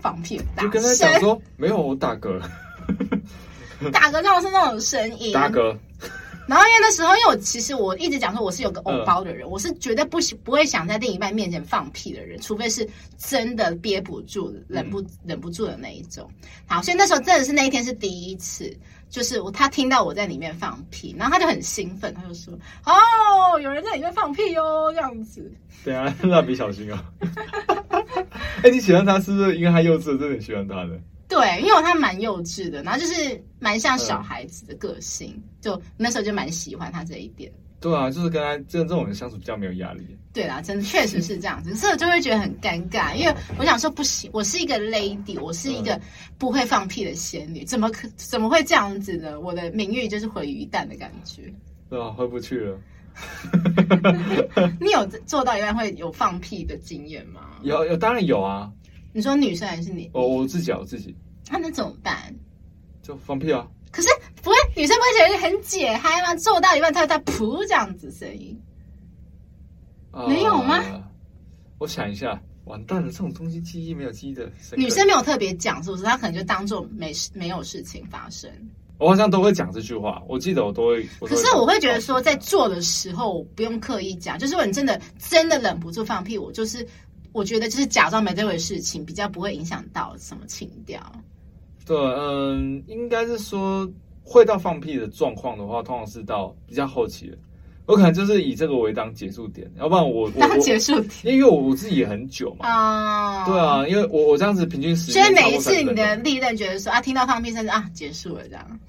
[0.00, 2.40] 放屁打就跟他讲 说没有，我打嗝，
[3.92, 5.76] 打嗝那种是那种声音，打嗝。
[6.48, 16.28] 然后因为那时候，因为我其实我一直讲说我是有个偶包的人，呃、我是绝对不不会想在另一半面前放屁的人，除非是真的憋不住、忍不忍不住的那一种。
[16.66, 18.74] 好，所以那时候真的是那一天是第一次，
[19.10, 22.54] 就是我他听到我在里面放屁，然后他就很兴奋，他就说
[22.86, 25.52] ：“哦，有人在里面放屁哦，这样子。”
[25.84, 27.04] 对啊，蜡笔小新啊。
[28.64, 30.98] 哎，你喜欢他是不是因为他幼稚，真的很喜欢他的？
[31.28, 37.52] 对，因为他蛮幼稚的，然后就是蛮像小孩子的个性，嗯、就那时候就蛮喜欢他这一点。
[37.80, 40.16] 对啊，就是跟他这这种人相处比较没有压力。
[40.32, 46.00] 对啦，真的确实是这样子，所以我就会觉得很尴尬，因为我想说不行，我是一个 lady，我是一个
[46.38, 49.38] 不会放屁的仙女，怎么可怎么会这样子呢？
[49.38, 51.42] 我的名誉就是毁于一旦的感觉。
[51.88, 52.78] 对啊，回不去了。
[54.80, 57.40] 你有做到一半会有放屁的经验吗？
[57.62, 58.72] 有有，当然有啊。
[59.18, 60.08] 你说女生还是你？
[60.14, 61.12] 我我自己啊，我自己。
[61.50, 62.32] 那能怎么办？
[63.02, 63.66] 就放屁啊！
[63.90, 64.08] 可是
[64.44, 66.36] 不会，女生不会觉得很解嗨吗？
[66.36, 68.56] 做到一半，她她噗这样子声音，
[70.12, 70.80] 呃、没有吗？
[71.78, 74.48] 我想一下，完蛋了，这种东西记忆没有记忆的。
[74.76, 76.04] 女生没有特别讲，是不是？
[76.04, 78.48] 她可能就当做没事，没有事情发生。
[78.98, 81.02] 我好像都会讲这句话，我记得我都会。
[81.22, 86.86] 可是我会觉得说，在做的时候，不用刻意讲，就是如果你真的真的忍不住放屁，我就是。
[87.32, 91.00] 我觉得就是假装没这回事情，比较不会影响到什么情调。
[91.86, 93.88] 对，嗯，应该是说
[94.22, 97.38] 会到放屁的状况的话，通常是到比较后期了。
[97.86, 102.68] 我可能就是以这个为当结束点，要不然我当结束点，因为我我自己也很久嘛。
[102.68, 108.80] 啊，对啊，因为我我这样子平均时间，所以每一次你的历任觉得说啊，听到放屁声啊，结束了这样。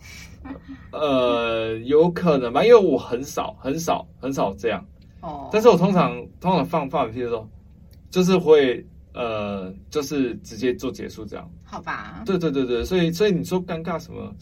[0.92, 4.86] 呃，有可能吧，因为我很少很少很少这样。
[5.22, 7.48] 哦，但是我通常通常放放屁的时候。
[8.12, 12.24] 就是会呃，就是直接做结束这样，好吧？
[12.26, 14.34] 对对对对，所以所以你说尴尬什么？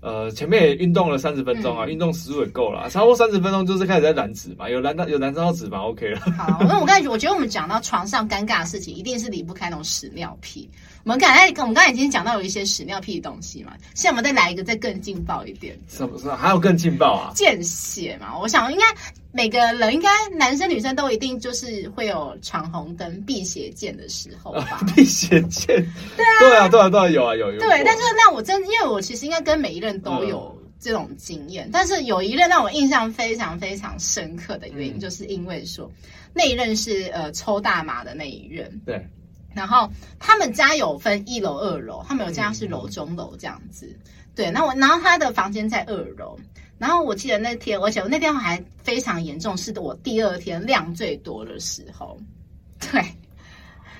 [0.00, 6.20] 呃，前面也运动了三十分钟啊，嗯、运动时数也够了，超过三十分钟就是开始在燃脂嘛，有燃到有燃烧到脂肪，OK 了。
[6.36, 10.68] 好，那我刚才我觉得我们讲到床上尴尬的事情，一定是离不开那种屎尿屁。
[11.04, 16.18] 我们刚才我们刚才已经讲到有一些屎尿屁的东西嘛，现在我们再来一个再更劲爆一点，什么？
[16.18, 17.32] 是还有更劲爆啊？
[17.34, 18.38] 见血嘛？
[18.38, 18.84] 我想应该
[19.30, 24.80] 每个人应该男生女生都一定就是会有闯红灯、辟邪见的时候吧？
[24.96, 25.76] 避邪见？
[26.16, 27.60] 对啊，对啊，对啊，对啊，有啊，有有。
[27.60, 39.06] 对，但是那我真因为我其实应该跟每一任都有这种经验，嗯、但是有一任让我印象非常非常深刻的原因，就是因为说、嗯、那一任是呃抽大麻的那一任，对，
[39.54, 46.38] 然后他们家有分一楼、二楼，他们有家是楼中楼这样子，嗯、对，那我然后他的房间在二楼，
[46.78, 52.18] 然后我记得那天，而且我那天还非常严重，是我第二天量最多的时候，
[52.78, 53.02] 对，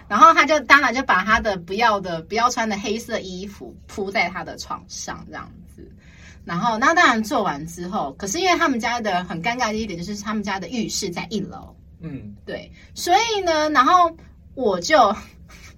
[0.08, 5.90] 然后他就当然就把他的不要的不要穿的黑色衣服铺在他的床上这样子。
[6.46, 14.14] 然后，那当然做完之后，可是因为他们家的很尴尬的一点就是他们家的浴室在一楼，嗯，对，所以呢，然后
[14.54, 15.10] 我就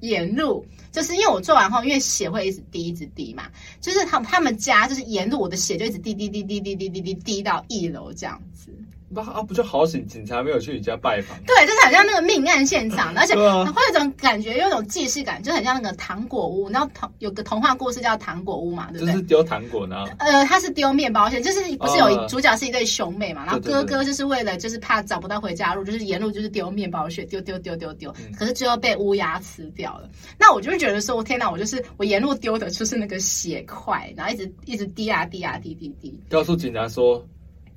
[0.00, 3.44] 沿路，就是因为我做完后，因为血会一直滴一直滴嘛，
[3.80, 8.70] 就是他他们家就是沿路我的血就一直滴滴滴滴滴滴滴滴滴到一楼这样子。
[9.08, 11.38] 那啊，不就好险，警察没有去你家拜访？
[11.44, 16.68] 对，就是很像那个命案现场，而且会有一种感觉，有一种既视感，就很像那个糖果屋。
[16.70, 19.12] 然后童有个童话故事叫糖果屋嘛，对不对？
[19.12, 20.04] 就是丢糖果呢。
[20.18, 23.44] 呃，他是丢面包屑，就是不是有一主角是一对兄妹嘛？
[23.46, 28.12] 然后哥哥就是为了就是怕找不到回家路，就是沿路就是丢面包屑，丢丢丢丢丢。
[28.36, 30.08] 可是最后被乌鸦吃掉了。
[30.36, 36.18] 那我就会觉得说，我天哪，我就是我沿路丢的就是那个血块，然后一直一直滴啊滴啊滴滴滴。
[36.28, 37.24] 告诉警察说。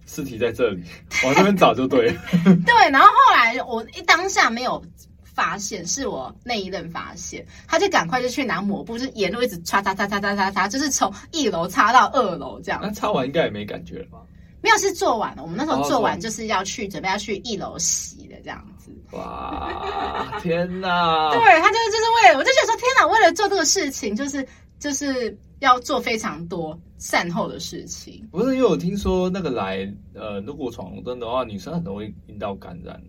[0.09, 0.83] 尸体在这里，
[1.23, 2.19] 往这边找就对了。
[2.65, 4.83] 对，然后后来我一当下没有
[5.23, 12.79] 发现，是我那一任发现，他就赶快就去拿抹布，就沿路一直擦擦擦擦擦擦擦，就是从一楼擦到二楼这样。
[12.81, 14.17] 那擦完应该也没感觉了吧？
[14.61, 15.43] 没有，是做完了。
[15.43, 18.91] 我们那时候做完就是要去准备要去一楼洗的这样子。
[19.11, 21.29] 哇，天哪！
[21.31, 24.45] 对，他就是就是为了，我就觉得说天哪，为了做这个事情，就是
[24.79, 25.37] 就是。
[25.59, 33.01] 要做非常多善后的事情，不是因为我听说那个来，呃，如果闯红灯的话，女生很容易阴道感染。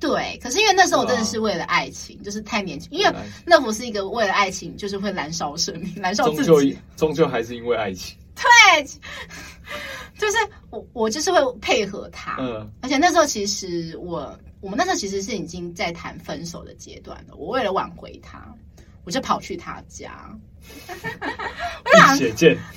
[0.00, 3.12] 对，可是因为那时候我真的是为了爱情，啊、就是太年轻，因为
[3.46, 8.16] 乐福是一个为了爱情就是会燃烧生命、 燃烧自己，终究终究还是因为爱情。
[8.34, 8.84] 对，
[10.18, 10.36] 就是
[10.70, 17.34] 我我就是会配合他，嗯，而且那时候其实我我们那时候其实是已经在谈分手的阶段了。
[17.36, 18.54] 我为了挽回他，
[19.04, 20.36] 我就跑去他家。
[21.84, 22.18] 我想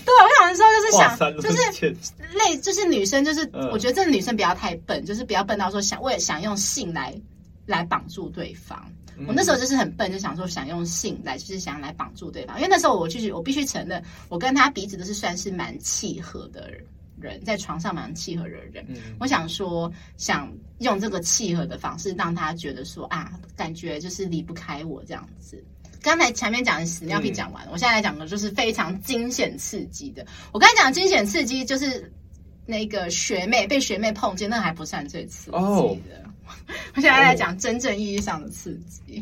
[0.05, 1.89] 对，我想说就是想，就是
[2.33, 7.13] 类，就是女生，就是我觉得这个女生不要太笨，就是不要笨到说想为了想用性来
[7.65, 8.85] 来绑住对方。
[9.27, 12.55] 我那时候就是很笨，就想说想用性来，就是想来绑住对方。
[12.57, 16.71] 因为那时候我就是我必须承认，我跟他彼此都是算是蛮契合的
[17.19, 18.85] 人，在床上蛮契合的人。
[19.19, 25.63] 我想说，想用这个契合的方式，让他觉得说啊，感觉就是离不开我这样子。
[26.01, 30.25] 刚才前面讲的屎尿屁讲完了，我现在来讲的就是非常惊险刺激的。
[30.51, 32.11] 我刚才讲惊险刺激就是
[32.65, 36.23] 那个学妹被学妹碰见，那还不算最刺激的。
[36.95, 39.21] 我现在来讲真正意义上的刺激。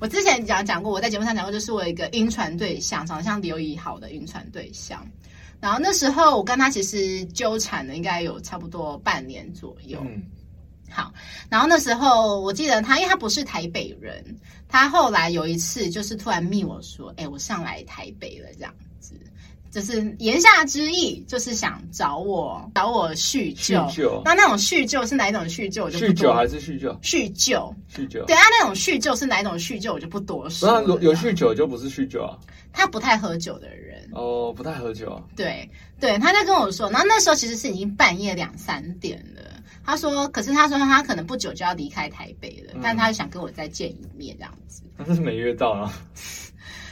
[0.00, 5.04] 我之前讲讲过，我在节目上讲过，就是我有一个晕船对象，长得像刘以豪的晕船对象。
[5.60, 10.02] 然后那时候我跟他其实纠缠了，应该有差不多半年左右。
[10.04, 10.22] 嗯
[10.92, 11.12] 好，
[11.48, 14.22] 然后那时候我记得他，因为他不是台北人，
[14.68, 19.14] 他后来有一次就是突然密我说：“哎，我上来台北了。”这样子，
[19.70, 23.88] 就是言下之意就是想找我找我叙旧。
[23.88, 25.88] 叙旧，那那种叙旧是哪一种叙旧？
[25.90, 26.94] 叙旧还是叙旧？
[27.00, 28.24] 叙旧，叙旧。
[28.26, 29.94] 对啊，那种叙旧是哪一种叙旧？
[29.94, 30.70] 我就不多说。
[30.70, 32.36] 那有有酗酒就不是叙旧啊？
[32.74, 35.22] 他不太喝酒的人哦，不太喝酒啊。
[35.36, 35.68] 对
[36.00, 39.42] 对，他在跟我说，然后那时候其实是已经半夜两三点了。
[39.84, 44.82] 他说：“可是他说他可能不久就要离开台北了，嗯、但他想跟我再见一面这样子。
[44.96, 45.92] 他是没约到啊，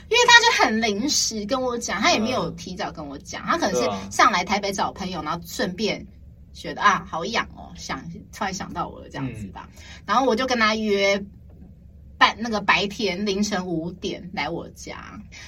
[0.08, 6.04] 因为他就很临时跟我讲，他也没有提早跟我讲，他可能是上来台北找朋友，然后顺便
[6.52, 8.02] 觉得啊好痒哦，想
[8.36, 9.68] 突然想到我了这样子吧。
[9.76, 11.22] 嗯、然后我就跟他约
[12.18, 14.96] 半那个白天凌晨五点来我家。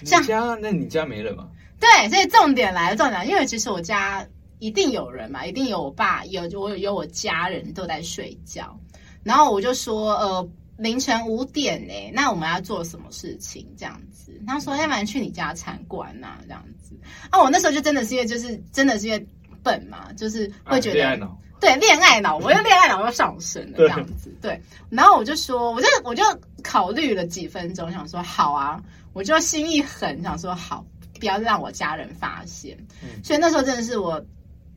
[0.00, 0.22] 你家？
[0.22, 1.48] 像那你家没人吗？
[1.80, 4.24] 对，所以重点来了，重点来了，因为其实我家。”
[4.62, 8.78] 一定有人嘛，一定有我爸，有我有我家人都在睡觉，
[9.24, 13.66] 然后我就说，呃，凌晨五点呢，那我们要做什么事情？
[13.76, 16.96] 这样子，他说，要不然去你家参观呐，这样子。
[17.30, 19.26] 啊，我那时候就真的是因为就是真的是因为
[19.64, 26.22] 笨嘛，就是会觉得，啊、对，恋爱脑，我又恋爱脑又上升了这样子，对，然后我就说，我就我就
[26.62, 28.80] 考虑了几分钟，想说好啊，
[29.12, 30.86] 我就心一狠，想说好，
[31.18, 32.78] 不要让我家人发现。
[33.02, 34.24] 嗯、所以那时候真的是我。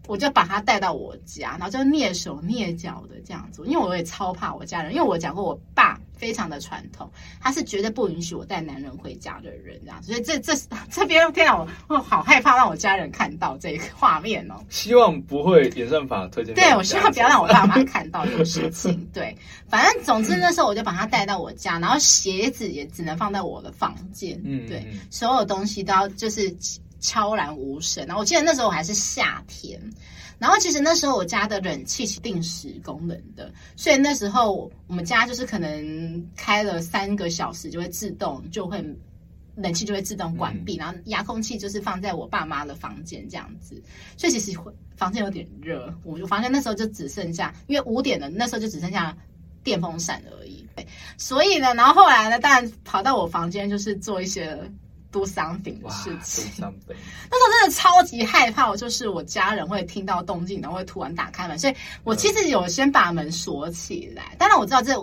[0.08, 7.10] 我就把他带到我家，然后就蹑手蹑脚的这样子，因为我也超怕我家人，因为我讲过我爸非常的传统，
[7.42, 10.54] 他是绝对不允许我带男人回家的人，这样，所以这这
[10.92, 14.56] 这边天啊，我我好害怕让我家人看到这个画面哦。
[14.70, 16.54] 希望不会演算法推荐。
[16.56, 19.08] 对，我希望不要让我爸妈看到这个事情。
[19.14, 19.36] 对，
[19.68, 26.56] 反正总之那时候我就把他带到我家，然后鞋子也只能放在我的房间，嗯，对，所有东西都要就是。
[27.00, 29.80] 悄然无声，然后我记得那时候我还是夏天，
[30.40, 38.84] 然后其实那时候我家的冷气是定时功能的，所以那时候我们家就是可能开了三个小时就会自动就会
[39.56, 43.82] 冷气就会自动关闭，嗯、然后遥控器就是放在我爸妈的房间这样子，
[44.18, 44.58] 所以其实
[44.96, 49.16] 房间有点热，我就房间那时候就只剩下，因为五点了，那时候就只剩下
[49.64, 50.88] 电风扇而已，对，
[51.18, 54.60] 所以呢，然后后来呢，当然跑到我房间就是做一些。
[55.16, 64.36] Do something 的事情， 那时候真的超级害怕，我就是我家人会听到动静，然后会突然打开门，所以我其实有先把门锁起来。
[64.38, 64.94] 当然我知道这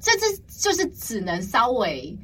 [0.00, 0.26] 这这
[0.58, 2.16] 就是只能稍微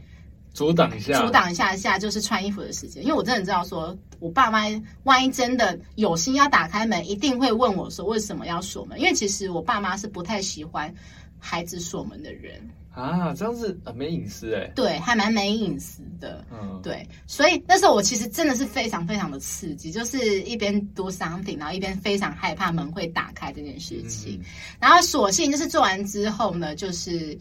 [0.55, 4.63] 阻挡一下，阻挡一下下就是穿衣服的时间，因为我真的知道说我爸妈
[5.05, 10.91] 万一真的有心要打开门，一定会问我说为什么要锁门，因为其实我爸妈是不太喜欢
[11.39, 12.67] 孩子锁门的人。
[12.99, 24.45] 啊，这样子很没隐私哎，对，还蛮没隐私的，嗯，对，所以那时候我其实真的是非常非常的刺激，就是一边 do something，然后一边非常害怕门会打开这件事情，嗯、
[24.81, 27.39] 然后索性就是做完之后呢，就是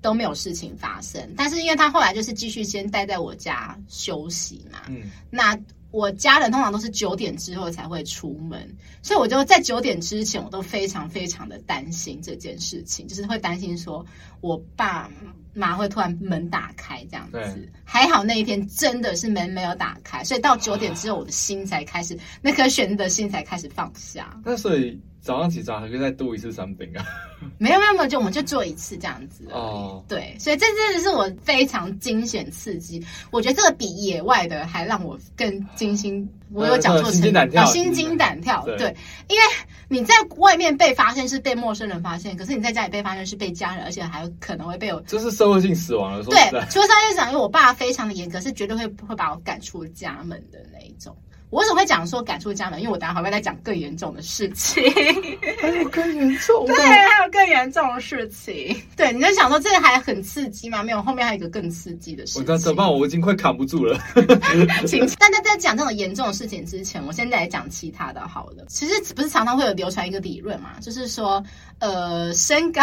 [0.00, 5.54] 都没有事情发生，但是因为他后来就是继续先待在我家休息嘛，嗯，那。
[5.96, 14.04] 我家人通常都是九点之后才会出门，所以我就在九点之前，我都非常非常的担心这件事情，就是会担心说
[14.42, 15.10] 我爸
[15.54, 17.32] 妈会突然门打开这样子。
[17.32, 24.38] 对还好那一天真的是门没有打开，所以到九点之后，我的心才开始，啊、那颗悬的心才开始放下。
[24.44, 25.00] 那所以。
[25.26, 27.04] 早上起床还可以再度一次 something 啊？
[27.58, 30.04] 没有没有没有，就我们就做一次这样子哦。
[30.06, 33.04] 对，所以这真的是我非常惊险刺激。
[33.32, 38.64] 我觉得这个比野外的还让我更惊心我有讲错成语啊，心惊胆跳。
[38.78, 38.94] 对，
[39.28, 39.42] 因为
[39.88, 46.22] 你在外面被发现是被陌生人发现，可是你在家里被发现是被家人，而且还有可能会被我，这是社会性死亡了。
[46.22, 46.38] 对，
[46.70, 51.16] 除了社会性，因为我爸非常的严格，是绝对会会把我赶出家门的那一种。
[51.50, 52.80] 我为什么会讲说赶出家门？
[52.80, 54.82] 因为我等下还会再讲更严重的事情，
[55.60, 58.76] 还有更严重，对，还有更严重的事情。
[58.96, 60.82] 对，你在想说这个还很刺激吗？
[60.82, 62.42] 没有，后面还有一个更刺激的事情。
[62.42, 62.92] 我怎么办？
[62.92, 63.96] 我已经快扛不住了。
[64.86, 68.64] 请，但在在讲这种严重的事情之前，我现在来讲其他的好了。
[68.68, 71.42] 其实不是常常会有流传一个理论嘛，就是说，
[71.78, 72.82] 呃，身高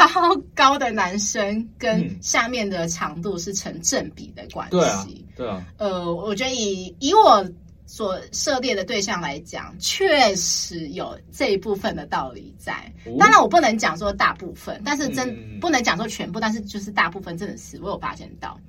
[0.56, 4.72] 高的男生跟下面的长度是成正比的关系。
[4.72, 5.66] 对啊，对啊。
[5.78, 7.46] 呃，我觉得以以我。
[7.94, 12.92] 所涉猎的对象来讲，确实有这一部分的道理在。
[13.20, 18.60] 当然，我不能讲说大部分，但是真不能讲说全部，但是就是大部分真的是我有发现到。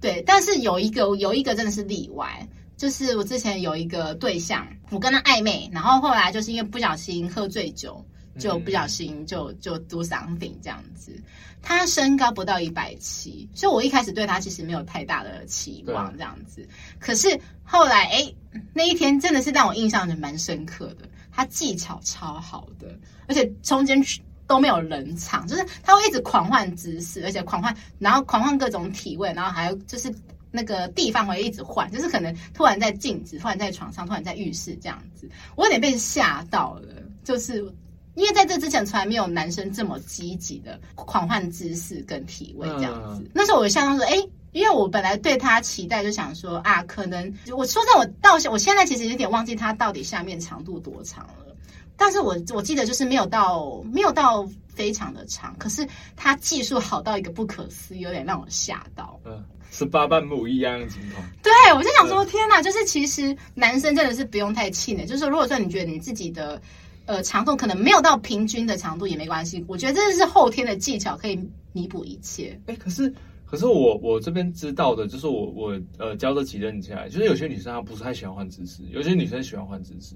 [0.00, 8.00] 对，但是有一个有一个真的是例外，就是我之前有一个对象，我跟他暧昧，然后后来就是因为不小心喝醉酒。
[8.38, 11.12] 就不小心就就 do something 这样子，
[11.60, 16.66] 他身高不到一百七，所以我一开始对他其实没有太大的期望这样子。
[16.98, 18.36] 可是后来哎、欸，
[18.72, 24.02] 那一天真的是让我印象的蛮深刻的，他技巧超好的，而且中间
[24.46, 30.14] 都没有冷场，就是他会一直狂换姿势，而且狂换，然后狂换各种体位，然后还有就是
[30.50, 37.74] 那个地方会一直换，就是可能突然在镜子，突然在床上，突然在浴室这样子，我有点被吓到了，就是。
[38.18, 43.24] 因为在这之前从来没有男生这么积极的狂换姿势跟体位这样子。
[43.32, 44.16] 那时候我就想说，哎，
[44.50, 51.54] 因为我本来对他期待就想说啊，可能我说在我到我现在其实有点忘记他到底下面长度多长了，
[51.96, 59.20] 但是我我记得就是没有到没有到非常的长，可是他技术好到一个不可思议，有点让我吓到。
[59.24, 61.22] 嗯，十八般武艺样样精通。
[61.40, 66.60] 对，我就想说，天哪，就是其实男生真的是不用太气馁，就是如果说你觉得你自己的。
[67.08, 71.40] 呃，长度可能没有到平均的长度也没关系，我觉得这是后天的技巧可以
[71.72, 72.50] 弥补一切。
[72.66, 73.10] 哎、欸，可是
[73.46, 80.14] 可是我我这边知道的就是我我呃教的几任下来，就是有些女生她不是太喜欢换姿势，有些女生喜欢换姿势。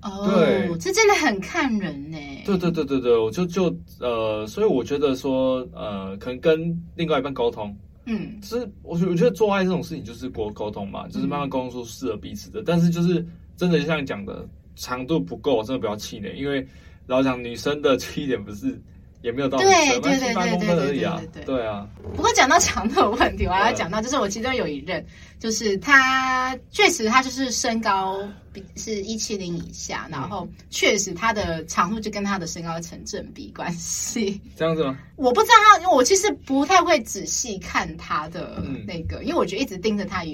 [0.00, 2.16] 哦，对，这真的很看人呢。
[2.46, 7.76] 对对对对对，我就就呃，所以我觉得说呃，可能跟另外一半沟通，
[8.06, 13.22] 嗯，其实我觉我觉得做爱这种事情就是沟沟通嘛，就是慢慢沟通出适合彼此的，嗯、但是就是
[13.58, 14.48] 真的就像你讲的。
[14.76, 16.66] 长度不够，真的不要气馁，因为
[17.06, 18.80] 老实讲女生的气点不是
[19.22, 19.66] 也没有到，对
[20.00, 21.86] 对对对对对对对对啊。
[22.14, 25.04] 不过讲到长度的问题，我还要讲到，就是我其中有一任，
[25.38, 28.20] 就是他确实他就是身高
[28.52, 34.40] 比是一七零以下，然后确实他的长度就跟他的身高成正比关系。
[34.56, 34.98] 这样子吗？
[35.16, 40.24] 我不知道他，因为我其实不太会仔细看他的那个，因为我觉得一直盯着他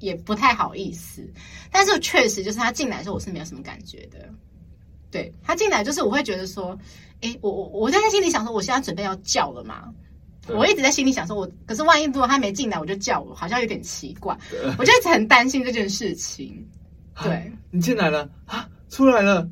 [0.00, 0.14] 也。
[0.14, 1.26] 不太好意思，
[1.70, 4.28] 但是确实就是他进来的时候，我是没有什么感觉的。
[5.10, 6.78] 对，他进来就是我会觉得说，
[7.20, 9.88] 诶，我我我在心里想说，我现在准备要叫了嘛。
[10.48, 14.36] 我一直在心里想说我，我可是万一如果他没进来，我就叫我，好像有点奇怪。
[14.78, 16.66] 我就一直很担心这件事情。
[17.22, 19.48] 对，你进来了啊，出来了。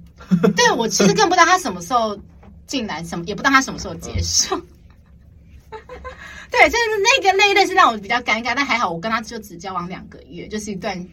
[0.56, 2.18] 对，我其实更不知道他什么时候
[2.66, 4.60] 进来，什么也不知道他什么时候结束。
[6.50, 11.06] 对，就是那个那一段是让我比较尴尬，但还好我跟他就只交往两个月，就是一段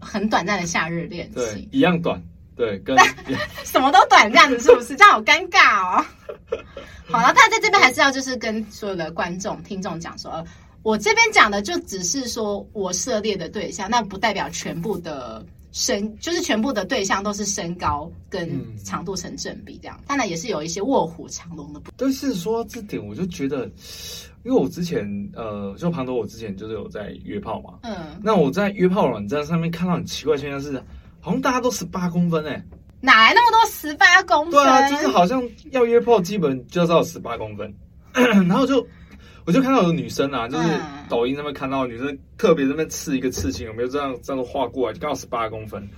[0.00, 2.20] 很短暂的夏日恋情，一样短，
[2.56, 2.96] 对，跟
[3.64, 4.96] 什么都短这样子，是不是？
[4.96, 6.04] 这样好尴尬哦。
[7.10, 10.44] 好了，但在这边还是要就是跟所有的观众听众讲说，
[10.82, 15.44] 我这边讲的就只是说我涉猎的对象，那不代表全部的
[15.78, 18.48] 身，就是全部的对象都是身高跟
[18.78, 21.80] 长度成正比这样，当然也是有一些卧虎藏龙的。
[21.96, 23.70] 但是说这点，我就觉得。
[24.44, 25.04] 因为我之前
[25.34, 27.74] 呃，就庞德，我之前就是有在约炮嘛。
[27.82, 28.16] 嗯。
[28.22, 30.82] 那我在约炮软站上面看到很奇怪现象是，
[31.20, 32.64] 好像大家都十八公分哎、欸。
[33.00, 34.52] 哪来那么多十八公分？
[34.52, 37.74] 对啊，就是好像要约炮，基本就是要十八公分。
[38.14, 38.86] 然后就
[39.48, 40.68] 我就看到有女生啊，就是
[41.08, 45.88] 抖音上面看到女生特别在那边刺一个刺青，有没有这样这样子画过来，就刚好十八公分，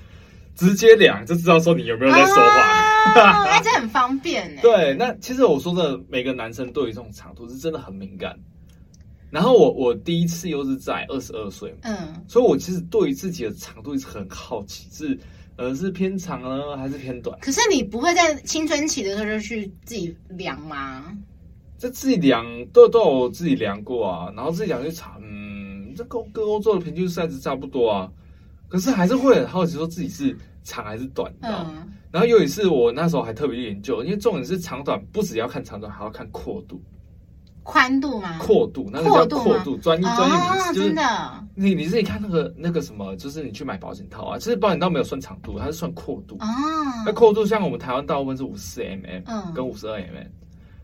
[0.55, 3.11] 直接量就知道说你有没有在说话。
[3.45, 4.63] 那这很方便哎。
[4.63, 8.39] 对，那其实我说的每个男生对于这种长度是真的很敏感。
[9.33, 15.19] 然后我我第一次又是在二十二岁，嗯，所以我其实对于自己的长度一直很好奇，是
[15.57, 17.37] 呃是偏长呢还是偏短？
[17.41, 21.13] 可是你不会在青春期的时候就去自己量吗？
[21.81, 28.09] 这自己量都都有自己量过啊，然后自己量就长，嗯，这跟跟欧洲的平均 size 差不多啊。
[28.69, 31.73] 可是还是会很好奇说自己是长还是短，你知道吗？
[31.77, 36.83] 嗯然后有一次，我那时候还特别研究，因为重点是长短，不只要看长短，还要看阔度。
[37.63, 38.37] 宽度吗？
[38.41, 40.95] 阔度，那个叫阔度，专业专业名词，就是
[41.55, 46.49] 你你自己看那个那个什么，就是你去买保险套啊，其实保险套没有算长度，它是算阔度啊。
[47.07, 50.27] 那阔度像我们台湾大部分是五十四 mm，嗯，跟五十二 mm。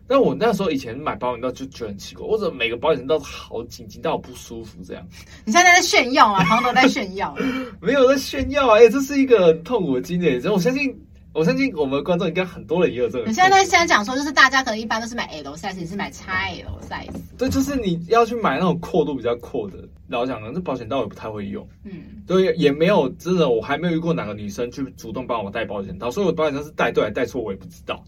[0.07, 5.05] 但我那时候以前买保险套就觉得很奇怪，我怎么每个保险套都好紧紧到我不舒服这样？
[5.45, 6.43] 你现在在炫耀啊？
[6.45, 7.35] 朋友都在炫耀？
[7.81, 8.77] 没有在炫耀啊！
[8.77, 10.97] 哎、欸，这是一个很痛苦的经验，所以我相信。
[11.33, 13.25] 我相信我们观众应该很多人也有这个。
[13.27, 17.13] 你现在现在讲说，就是大家可能一般都是买 L size，你是买 XL size。
[17.37, 19.77] 对，就是你要去买那种阔度比较阔的。
[20.07, 21.67] 老实讲呢，这保险套我也不太会用。
[21.83, 21.91] 嗯，
[22.25, 28.03] 对，也没有真的，我还没有遇过哪个女生去主动帮我带保险套，所以我保险套是带对还带错，我也不知道。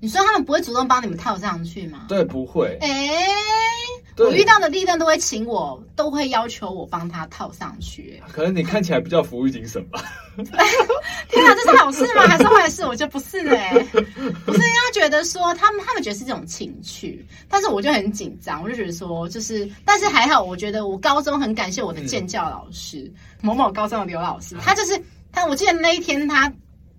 [0.00, 2.06] 你说他们不会主动帮你们套上去吗？
[2.08, 2.76] 对，不会。
[2.80, 3.26] 哎、欸。
[4.18, 8.22] 我遇到的地震都会请我，都会要求我帮他套上去。
[8.30, 10.04] 可能你看起来比较服务精神吧？
[10.36, 12.26] 天哪，这是好事吗？
[12.26, 12.84] 还是坏事？
[12.84, 13.82] 我觉得不是哎、欸，
[14.44, 26.52] 不是他觉得说他们他们觉得是这种情趣，但是我就很紧张，我就觉得说就是，但是还好，我觉得我高中很感谢我的建教老师、嗯、某某高中的刘老师，他就是 他，我记得那一天他。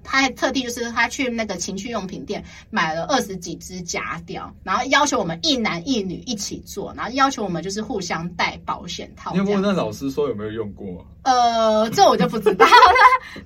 [0.04, 9.32] 他还特地就是他去那个情趣用品店买了二十几只假屌，然后要求我们一男一女一起做，然后要求我们就是互相戴保险套。
[9.32, 11.06] 你有问那老师说有没有用过？
[11.24, 12.72] 呃，这我就不知道了。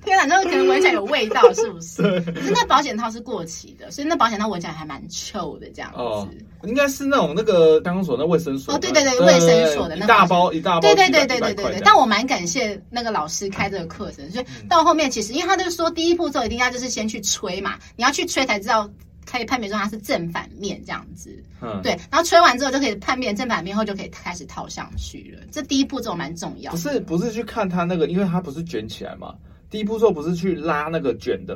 [0.02, 2.02] 天哪，那个可能闻起来有味道，是不是？
[2.32, 5.98] 可是那保险套是过期的，所以那保险套闻起来还蛮臭的，这样子。
[5.98, 6.26] 哦，
[6.64, 8.74] 应该是那种那个刚刚说的卫生所。
[8.74, 10.80] 哦，对对对，卫生所的那一大包一大包。
[10.80, 11.82] 对对对对对对对。
[11.84, 18.88] 但我蛮感谢那个老师开这个课程，所以到后面其实，因为他就是说第一步骤一定要就是先去吹嘛，你要去吹才知道。
[19.28, 25.44] 可以判别出它是正反面这样子，嗯，对，然后吹完之后就可以判别正反面后就可以开始套上去了。
[25.50, 26.70] 这第一步骤蛮重要。
[26.70, 29.34] 不是不是去看它那个，因为它不是卷起来嘛。
[29.68, 31.54] 第一步骤不是去拉那个卷的，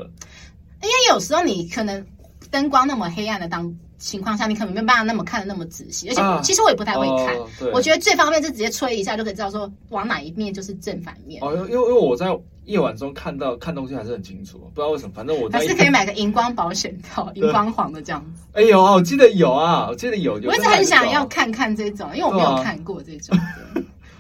[0.82, 2.05] 因为有时候你可能
[2.51, 6.09] 灯光那么黑暗的当情况下，你可能没办法那么看的那么仔细。
[6.09, 11.41] 而且、啊、其实我也不太会看，哦、我觉得最方便是直接吹一下就可以知道说往哪一面就是正反面。
[11.41, 12.36] 哦，因为因为我在。
[12.70, 18.42] 夜晚中看到看东西还是很清楚，不知道为什么，反正我还是可以买个荧光保险套，荧光黄的这样子。
[18.52, 20.38] 哎呦，我记得有啊，我记得有。
[20.38, 23.36] 有我一直很想要看看这种，因为我没有看过这种。
[23.36, 23.42] 啊、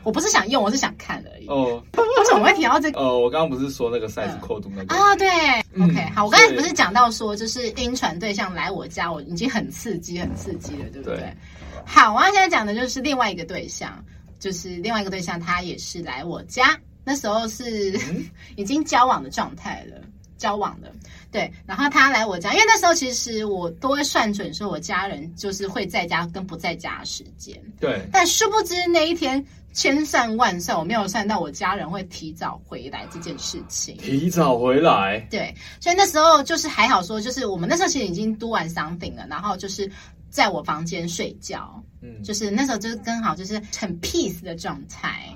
[0.02, 1.46] 我不是想用，我是想看而已。
[1.48, 2.98] 哦，为什么会提到这个？
[3.00, 5.14] 哦，我刚刚不是说那个 size 阔度那个啊？
[5.16, 5.28] 对、
[5.74, 11.16] 嗯、，OK，好，我刚才不是讲到说，就是晕船对象来我家，我已经很刺激，很刺激了，对不对？
[11.18, 11.36] 对
[11.84, 14.04] 好，我现在讲的就是另外一个对象，
[14.38, 16.78] 就是另外一个对象，他也是来我家。
[17.04, 17.98] 那时候是
[18.56, 19.96] 已经交往的状态了，
[20.36, 20.92] 交往的
[21.30, 21.50] 对。
[21.66, 27.60] 然后他来我家，因为那时候其实我都会算准说我家人就是会在家跟不在家的时间。
[27.78, 28.06] 对。
[28.12, 33.96] 但殊不知那一天千算万算，我没有算到我家人会提早回来这件事情。
[33.98, 35.20] 提早回来。
[35.30, 35.54] 对。
[35.80, 39.90] 所以那时候就是还好说，就是我们那时候其实已经 do 完 something 了，然后就是
[40.28, 41.82] 在我房间睡觉。
[42.02, 42.22] 嗯。
[42.22, 45.28] 就是那时候就是刚好就是很 peace 的状态。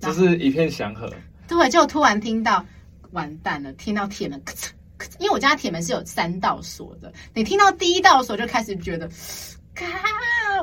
[0.00, 1.12] 就是一片祥和，
[1.46, 2.64] 对，就突然听到
[3.10, 9.06] 完蛋了，听到铁门咔嚓咔嚓，因为我家铁门是有三道锁的，你听到第一道锁就开始觉得，
[9.74, 9.86] 咔，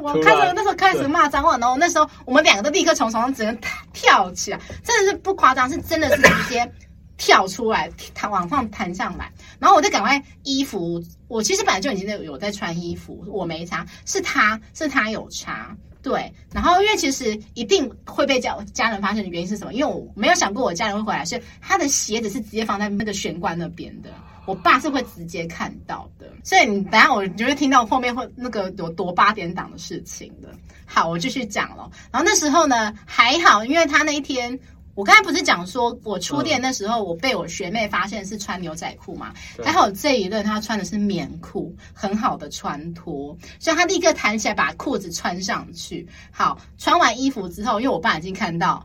[0.01, 3.57] 我开始那时候开始骂脏话，然后那时候我们两个都立刻从床上直接
[3.93, 6.71] 跳起来，真的是不夸张，是真的是直接
[7.15, 15.75] 跳出来，弹往上弹上来，然后我就赶快衣服，我其实本来就已经有在穿衣服，我没擦，是他是他有擦。
[16.08, 19.74] 对，然后因为其实一定会被家家人发现的原因是什么？
[19.74, 24.10] 因为我没有想过我家人会回来，是他的鞋子是直接放在那个玄关那边的。
[24.45, 30.47] 我爸是会直接看到的，所以你等下我就会听到后面会那个有多八点档的事情的。
[30.86, 31.91] 好，我继续讲了。
[32.10, 34.58] 然后那时候呢还好，因为他那一天。
[34.97, 39.31] 我刚才不是讲说，我初恋那时候，我被我学妹发现是穿牛仔裤嘛？
[39.63, 46.07] 还好这一任她穿的是棉裤，很好的穿脱，所以她立刻弹起来把裤子穿上去。
[46.31, 48.83] 好，穿完衣服之后，因为我爸已经看到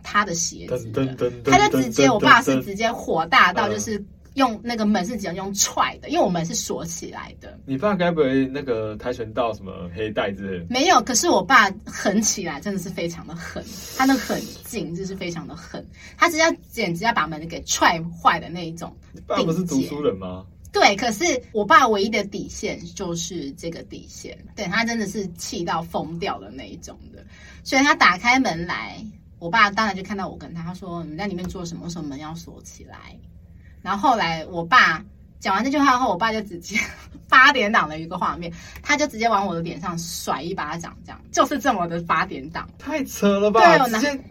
[0.00, 0.92] 他的鞋子，
[1.44, 4.00] 他就直接，我爸是直接火大到就是。
[4.34, 7.58] 用那个门是只能用踹的，因为我们是锁起来的。
[7.66, 10.66] 你爸该不会那个跆拳道什么黑带之类的？
[10.70, 13.64] 没有，可是我爸狠起来真的是非常的狠，
[13.96, 18.94] 他那个狠劲就是非常的狠，他只要简直要把门给踹坏的那一种。
[19.12, 20.46] 你爸不是读书人吗？
[20.72, 27.22] 对，可是我爸唯一的底线就是这个底线，对，他真的是气到疯掉的那一种的，
[27.62, 29.04] 所以他打开门来，
[29.38, 31.84] 我爸当然就看到我跟他，他说：“你在里面做什么？
[31.84, 33.14] 为什么门要锁起来？”
[33.82, 35.04] 然后后来我爸
[35.40, 36.78] 讲完这句话后，我爸就直接
[37.28, 38.52] 八点档的一个画面，
[38.82, 43.60] 他就直接往我的脸上甩一巴掌，这样就是这么的八点档，太扯了吧？
[43.60, 44.24] 对，我男接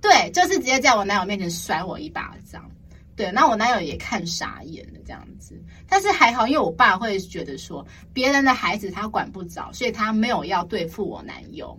[0.00, 2.70] 对，就是直接在我男友面前甩我一巴掌，
[3.16, 11.78] 对，那我男友也看傻眼了这样子，但是还好，因为我爸会觉得说别人的孩子他管不着，所以他没有要对付我男友。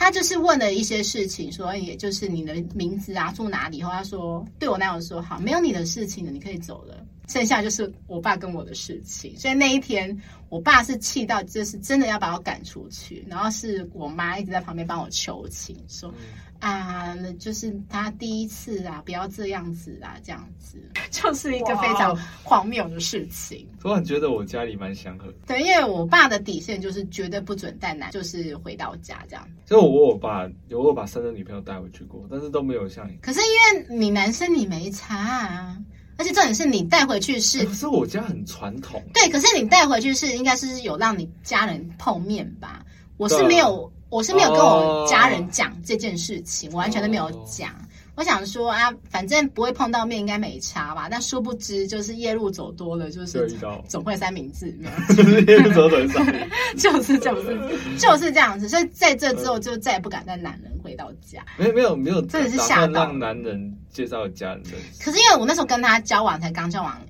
[0.00, 3.82] 他就是问了一些事情，说也就是你的名字啊，住哪里？
[3.82, 7.04] 后他说对我男友说好，没有你的事情了，你可以走了。
[7.28, 10.18] 剩下就是我爸跟我的事情，所以那一天
[10.48, 16.12] 我爸是气到，就是真的要把我赶出去，然后是我妈一直在旁边帮我求情，说
[16.58, 20.78] 啊，就是他第一次啊，不要这样子啊，这样子
[21.12, 23.68] 就是一个非常荒谬的事情。
[23.78, 29.46] 突然觉得我家里蛮祥和，对，因为我爸的底线就是绝对不准带男，就是回到家这样。
[29.66, 33.18] 所以我我爸有我把生的女朋友带回去过，但是都没有像你。
[33.20, 35.76] 可是因为你男生你没差啊。
[36.18, 39.02] 而且重点是你带回去是，可是我家很传统。
[39.14, 42.84] 对，可是你带回去是应该是有让你家人碰面吧？
[43.16, 47.70] 我是没有，我是没有跟我家人讲这件事情，我完全都没有讲。
[48.18, 51.06] 我想说啊，反正不会碰到面，应该没差吧？
[51.08, 53.48] 但殊不知，就是夜路走多了，就是
[53.86, 54.76] 总会三明治。
[55.16, 56.20] 就是 夜路走多少？
[56.76, 57.56] 就是就是
[57.96, 58.68] 就是这样子。
[58.68, 61.46] 所以在这之后，就再也不敢带男人回到家。
[61.56, 64.64] 没有没有没有，真的是吓到让男人介绍家人。
[65.00, 67.00] 可是因为我那时候跟他交往才刚交往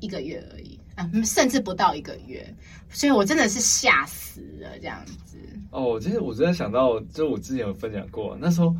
[0.00, 2.46] 一个月而已啊，甚至不到一个月，
[2.90, 5.38] 所以我真的是吓死了这样子。
[5.70, 8.76] 哦，其实我真的想到，就我之前有分享过，那时候。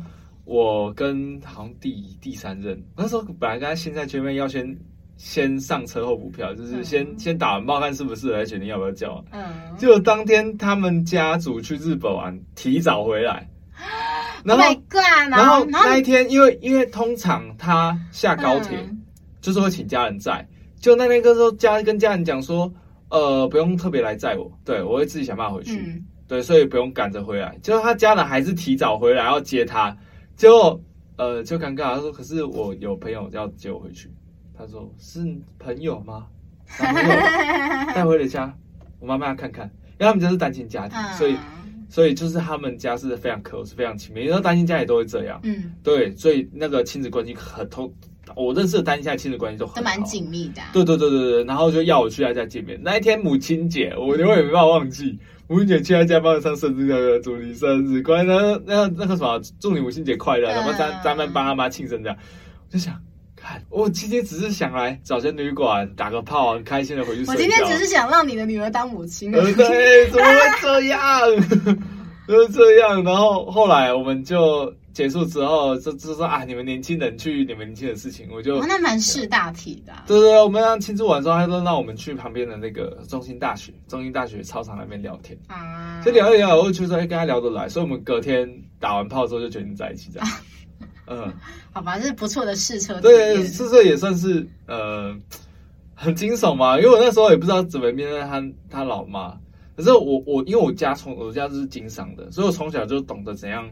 [0.49, 4.75] 我跟好像第第三任那时候本来跟他现在见面要先
[5.15, 9.23] 先上车后补票，就是先、嗯、先打完炮看是不是来决定要不要交往。
[9.31, 13.47] 嗯，结果当天他们家族去日本玩，提早回来。
[14.43, 19.03] 然后，oh、God, 然后那一天，因为因为通常他下高铁、嗯、
[19.41, 20.43] 就是会请家人载，
[20.79, 22.73] 就那天个时候家跟家人讲说，
[23.09, 25.77] 呃，不用特别来载我，对我会自己想办法回去。
[25.77, 27.55] 嗯、对，所以不用赶着回来。
[27.61, 29.95] 结果他家人还是提早回来要接他。
[30.39, 30.81] 结果，
[31.17, 31.95] 呃，就尴尬。
[31.95, 34.09] 他说：“可是我有朋友要接我回去。”
[34.57, 35.19] 他说：“是
[35.59, 36.27] 朋友吗？”
[36.79, 37.09] 男朋友
[37.93, 38.57] 带回了家，
[39.01, 41.35] 我妈妈要看看，因为他们家是单亲家庭，所以，
[41.89, 44.23] 所以就是他们家是非常 close，非常亲密。
[44.23, 47.93] 因为单亲家也都会这样，嗯，对，所以那个亲子关系很通。
[48.33, 50.61] 我认识的单亲家亲子关系都很都蛮紧密的。
[50.71, 52.79] 对对对对对，然后就要我去他家见面。
[52.81, 55.19] 那一天母亲节，我永远没办法忘记。
[55.49, 62.15] 母亲节去他家帮他唱生日歌，祝你生日快乐，那那个什么，祝你母亲节快乐，然后咱咱们帮他妈庆生这样。
[62.67, 62.93] 我就想，
[63.35, 67.31] 看我今天只是想来找间旅馆打个炮，很开心的回去睡觉。
[67.33, 69.31] 我今天只是想让你的女儿当母亲。
[69.31, 71.19] 对，怎么会这样？
[72.29, 73.03] 就是这样。
[73.03, 74.71] 然后后来我们就。
[74.99, 80.03] 结束之后，就就说啊，你们年轻人去你们年轻的事情，我就、哦、那蛮识大体的、啊。
[80.05, 88.45] 对对对，我们让庆祝完之后，他说让我们去旁边的那个中心大学，中心大学操场那边聊天啊，就聊一聊，我就说哎，跟他聊得来，所以我们隔天
[88.77, 90.27] 打完炮之后就决定在一起这样。
[90.27, 90.41] 啊、
[91.07, 91.33] 嗯，
[91.71, 92.99] 好吧，这是不错的试车。
[92.99, 95.15] 对，试车也算是呃
[95.95, 99.33] 很惊悚嘛，因为我那时候也不知道怎么面对他他老妈，
[99.77, 103.65] 可是我我因为我家从我家是经商的，所以我从小就懂得怎样。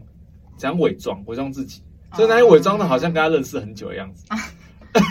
[0.58, 1.24] 怎样伪装？
[1.28, 1.82] 伪装自己，
[2.14, 4.26] 所以那些伪装的，好像跟他认识很久的样子。
[4.30, 4.38] 啊、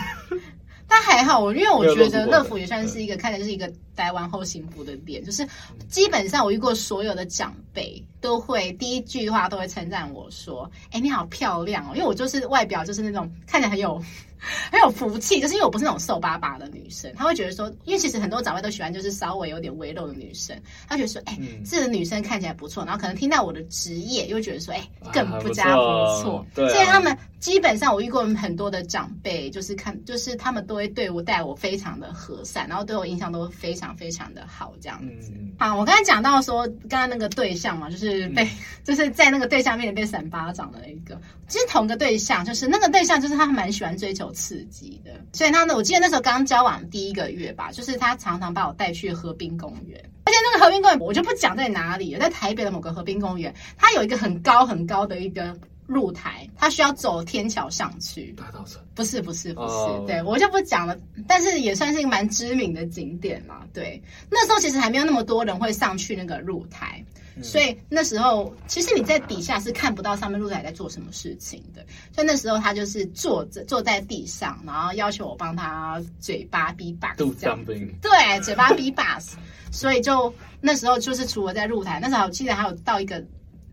[0.87, 5.45] 但还好，我因为我觉得乐福也算是一个看起来是一个待完后幸福的点，就是
[5.89, 14.01] 基本上我遇过所有的长辈都会第一句话都会称赞我说：“哎、欸，你好漂亮哦！”因为我就是外表就是那种看起来很有。
[14.71, 20.55] 很有福气，就是因为我不是那种瘦巴巴的女生，他会觉得说，因为其实很多长辈都喜欢就是稍微有点微肉的女生，
[20.87, 25.81] 他觉得说，哎、欸，嗯、这个女生看起来不错，然后可能听到我的职业，又觉得说，哎、欸，更不加不
[26.21, 26.45] 错。
[26.53, 35.31] 对，所以他们基本上我遇过很多的长辈，就是看，就是他们都会对我待我非常的和善，然后对我印象都非常非常的好，这样子。
[35.35, 38.49] 嗯、好，我刚才讲到说，刚刚那个对象嘛，就是被，嗯、
[38.83, 44.27] 就是在那个对象面前被扇巴掌的那一个，其实同个对象，就是那个对象，就是他蛮喜欢追求。
[44.37, 55.57] 刺激的，所以他呢，我记得那时候刚交往第一个月吧，就是他常常把我带去河滨公园，而且那个河滨公园我就不讲在哪里了，在台北的某个河滨公园，它有一个很高很高的一个
[55.87, 58.33] 露台，他需要走天桥上去。
[58.33, 58.81] 大稻城？
[58.93, 63.61] 不是不是不是，哦、对我就不讲了，但是也算是一个蛮知名的景点嘛。
[63.73, 67.03] 对，那时候其实还没有那么多人会上去那个露台。
[67.43, 71.85] 所以那时候，其实你在底下是看不到上面露台在做什么事情的。
[72.11, 76.73] 所以那时候他就是坐着坐在地上，然后要求我帮他嘴巴
[77.37, 77.63] 这样。
[78.01, 79.33] 对，嘴巴 beatbox。
[79.71, 83.23] 所以就那时候就是除了在露台，那时候我记得还有到一个，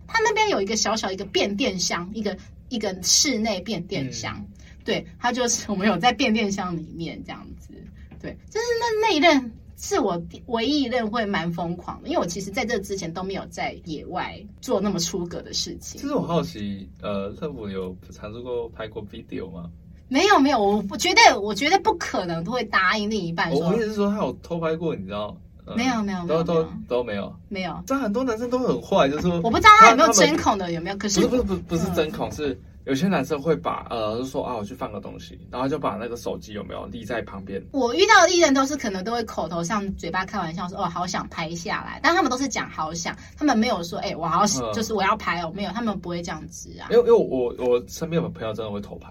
[0.07, 2.36] 他那边有一个小小一个变电箱，一个
[2.68, 4.36] 一个室内变电箱。
[4.38, 4.48] 嗯、
[4.84, 7.74] 对，他就是我们有在变电箱里面这样子。
[8.20, 9.52] 对，就是那那一任。
[9.76, 16.00] 是我唯一一任会蛮疯狂的，因为我其实在这之前都没有在野外做那么出格的事情。
[16.00, 19.68] 其实我好奇，呃，乐福有尝试过拍过 video 吗？
[20.09, 23.68] 没有，没有，我不觉得，我觉得不可能都会答应另一半说。
[23.68, 25.36] 我意思是说，他有偷拍过，你知道，
[25.76, 27.82] 没有没有，都都都没有，没有。
[27.86, 30.96] 但很多男生都很坏，就是说，我不知道他有没有针孔的，有没有？
[30.96, 37.62] 可是不是不是不是针孔，是有些男生会把呃，就说啊，我去放个东西，然后就把那个手机有没有立在旁边。
[37.72, 46.88] 我遇到的艺人都是可能都会口头上嘴巴开玩笑说哦，好想拍下来，但他们都是讲好想，他们没有说哎，我好想就是我要拍哦，没有，他们不会这样子啊。
[46.90, 49.08] 因为因为我我身边有朋友真的会偷拍。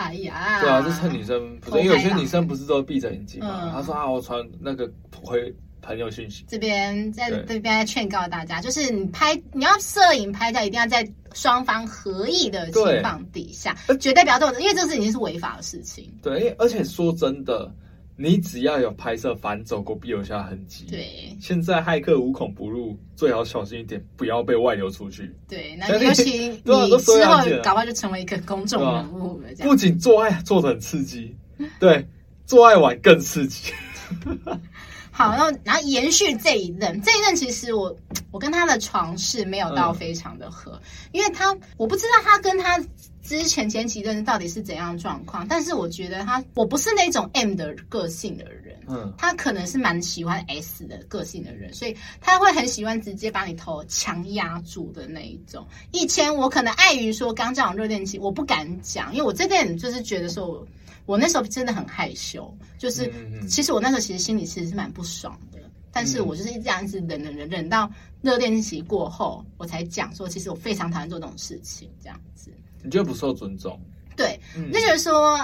[0.00, 3.70] 哎呀，对啊，就趁女生，不是因为有些女生不是都闭着眼睛嘛？
[3.72, 4.90] 她说啊，我传那个
[5.22, 6.44] 回朋友讯息。
[6.48, 16.10] 这边在这边在劝告大家，就是你拍你要摄影拍照，一定要在双方合意的情况底下，绝对不要动，因为这是已经是违法的事情。
[16.22, 17.70] 对，而且说真的。
[18.22, 20.84] 你只要有拍摄反走过，必留下痕迹。
[20.90, 25.34] 对，现在骇客无孔不入，最好小心一点，不要被外流出去。
[25.48, 26.58] 对，那尤其你
[26.98, 29.48] 之后搞不好就成为一个公众人物了。
[29.60, 31.34] 不仅做爱做得很刺激，
[31.78, 32.06] 对，
[32.44, 33.72] 做爱玩更刺激。
[35.20, 37.94] 好，然后然后延续这一任，这一任其实我
[38.30, 40.80] 我跟他的床是没有到非常的合，嗯、
[41.12, 42.82] 因为他我不知道他跟他。
[43.22, 45.46] 之前前几任到底是怎样状况？
[45.46, 55.64] 但是我觉得他，我不是那种 M 的个性的人，嗯，他可能是蛮喜欢 S 的个性的人，所以他会很喜欢直接把你头强压住的那一种。
[55.92, 60.66] 以前我可能碍于说刚这样热恋期，我不敢讲，因为我这点就是觉得说我，
[61.06, 63.12] 我那时候真的很害羞，就是
[63.48, 65.58] 其实我那时候其实心里其实是蛮不爽的，
[65.92, 67.90] 但是我就是这样子忍忍忍忍到
[68.22, 72.52] 热恋期过后，我才讲说，其实我非常讨厌做这种事情，这样子。
[72.82, 73.78] 你觉得不受尊重？
[74.16, 75.38] 对，嗯、就觉得说，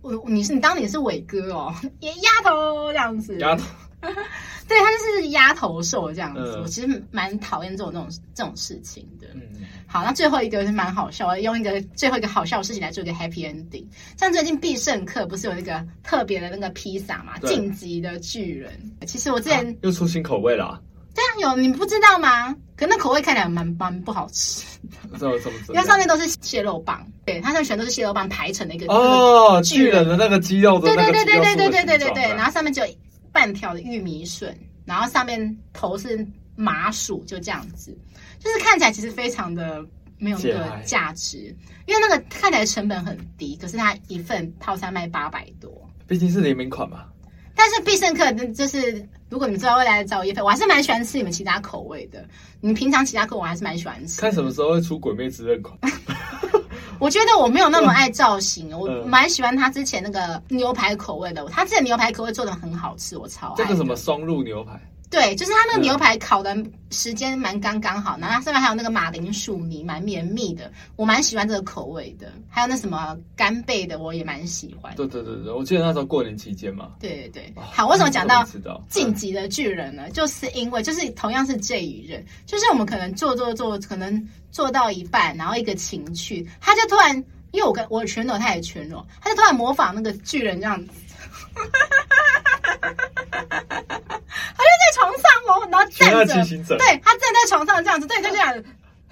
[0.00, 3.64] 我你是你当你是伟哥哦， 也丫头这样子，丫头，
[4.68, 6.40] 对他就是丫头兽这样子。
[6.56, 9.26] 嗯、我其实蛮讨厌这种这种这种事情的。
[9.34, 9.42] 嗯，
[9.86, 13.84] 好，那最后一个是蛮好笑，我用一个最后一个好笑的事情来做一个 happy ending。
[14.18, 18.72] 像最近必胜客不是有那个特别的那个披萨嘛，晋对级的巨人。
[19.06, 20.80] 其实我之前、啊、又出新口味了、啊。
[21.14, 22.56] 这样有你不知道吗？
[22.74, 24.64] 可那口味看起来蛮蛮不好吃。
[25.68, 32.82] 因为上面都是蟹肉棒，对，它上全都是蟹肉棒排成的一个哦，巨人的那个肌肉的那个，对对对对对对对对对，然后上面就
[33.32, 37.96] 半条的玉米笋，然后上面头是麻薯，就这样子，
[38.38, 39.84] 就是看起来其实非常的
[40.18, 41.54] 没有那个价值，
[41.86, 45.70] 因为那个看起来成本很低，可是它一份套餐卖八百多，
[46.06, 47.06] 毕竟是联名款嘛。
[47.54, 52.26] 但是必胜客就是，如果你们知道未来的找业配，我还是蛮喜欢吃你们其他口味的。
[52.60, 54.20] 你们平常其他口味我还是蛮喜欢吃。
[54.20, 55.78] 看什么时候会出鬼灭之刃款？
[56.98, 61.44] 我觉得我没有那么爱造型，我蛮喜欢他之前那个牛排口味的。
[61.46, 63.54] 他之前牛排口味做的很好吃，我超爱。
[63.56, 64.80] 这个什么松露牛排？
[65.12, 66.56] 对，就是它那个牛排烤的
[66.90, 72.32] 时间蛮刚刚好，然后它上面还有那个马铃薯泥，蛮绵密的，我蛮喜欢这个口味的。
[72.48, 74.96] 还有那什么干贝的，我也蛮喜欢。
[74.96, 76.92] 对对对对，我记得那时候过年期间嘛。
[76.98, 78.42] 对对对，好，为什么讲到
[78.88, 80.08] 晋级的巨人呢？
[80.12, 87.14] 就是因为就是同样是这一任，就是我们可能做做做，可能做到一半，然后一个情趣，他就突然，
[87.50, 90.92] 因为我跟我全裸，他也全裸，他就突然模仿那个巨人这样子。
[95.02, 98.54] 床上哦，然后站着，对，他站在床上这样子，对，就这样。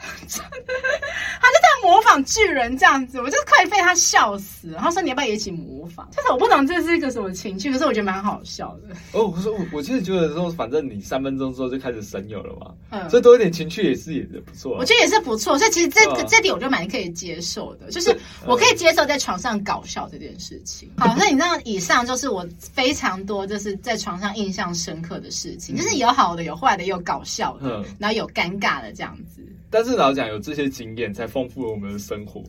[0.27, 4.71] 他就在模仿巨人这样子，我就快被他笑死。
[4.71, 6.09] 然后说你要不要也一起模仿？
[6.11, 8.95] 就是我不懂这是一个什么情趣，可是我觉得蛮好笑的。
[9.13, 14.77] 哦，我说我我其实觉得说，反正你三分钟之后就开始神游了嘛，嗯，所以多一点情趣也是也是不错。
[14.79, 20.91] 我觉得也是不错，所以其实这个、啊、这点我就蛮可以接受的，就是我可以接受在床上搞笑这件事情。
[20.97, 29.45] 好，那你知道以上就是我非常多就是在床上印象深刻的事情，嗯、就是有好的有坏的，有搞笑的，嗯、然后有尴尬的这样子。
[29.71, 32.43] 但是老讲有这些经验，才丰富了我们的生活。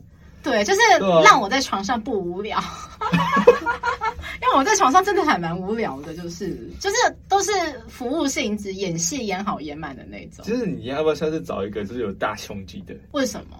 [0.43, 0.80] 对，就是
[1.24, 2.59] 让我在床上不无聊。
[4.41, 6.95] 因为我在床上真的还蛮无聊的，就是就是
[7.30, 7.51] 都是
[7.88, 10.43] 服务性质，演戏演好演满的那种。
[10.43, 12.95] 其实你要不要下次找一个就是有大胸肌的？
[13.11, 13.57] 为什么？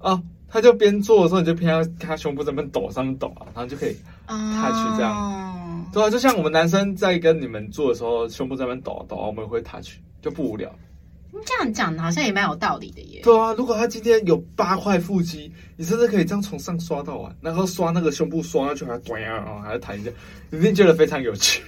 [0.00, 3.92] 哦，他就边做的时候，你就偏要他胸部在那边抖上面抖啊，然后就可以
[4.26, 5.14] touch 这样。
[5.14, 10.74] 哦、对啊，就像我们男生在跟你们做的时候，胸部在那边抖啊抖啊，我们会 touch，就不无聊。
[11.46, 13.20] 这样讲好像也蛮有道理的耶。
[13.22, 20.10] 对啊，如果他今天有八块腹肌，你甚至可以这样从上刷到完，然后刷那个胸部刷下去还要短啊，还要弹一下，
[20.50, 21.62] 你一定觉得非常有趣。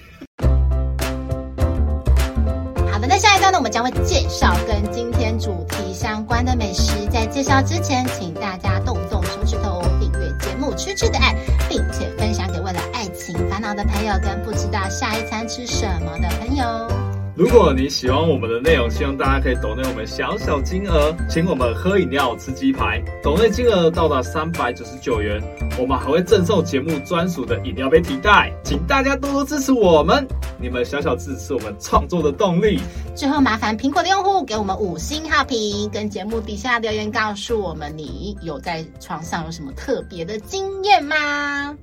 [2.91, 6.93] 好的，那下一段呢，我们将会介绍跟今天主题相关的美食。
[7.11, 11.35] 在介绍之前，请大家动动手指头订阅节目《吃吃的爱》，
[11.69, 17.12] 并且分享给为了爱情烦恼的朋友，跟不知道下一餐吃什么的朋友。
[17.35, 23.03] 如果你喜欢我们的内容，希望大家可以抖内我们小小金额，请我们喝饮料、吃鸡排。
[23.23, 25.43] 抖内金额到达三百九十九元，
[25.79, 28.53] 我们还会赠送节目专属的饮料杯提袋。
[28.63, 30.29] 请大家多多支持我们，
[30.61, 32.79] 你们小小支持是我们创作的动力。
[33.15, 41.75] 最后，麻烦苹果的用户给我们五星好评，跟节目底下留言告诉我们你有在床上有什么特别的经验吗？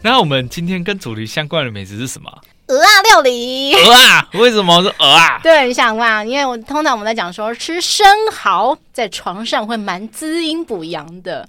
[0.00, 2.30] 那我们今天跟主题相关的美食是什么？
[2.66, 3.74] 蚵仔料理。
[3.74, 4.28] 鹅啊？
[4.34, 5.38] 为什么是鹅啊？
[5.42, 11.48] 对，你想嘛，因为我通常我们在讲说吃生蚝在床上会蛮滋阴补阳的。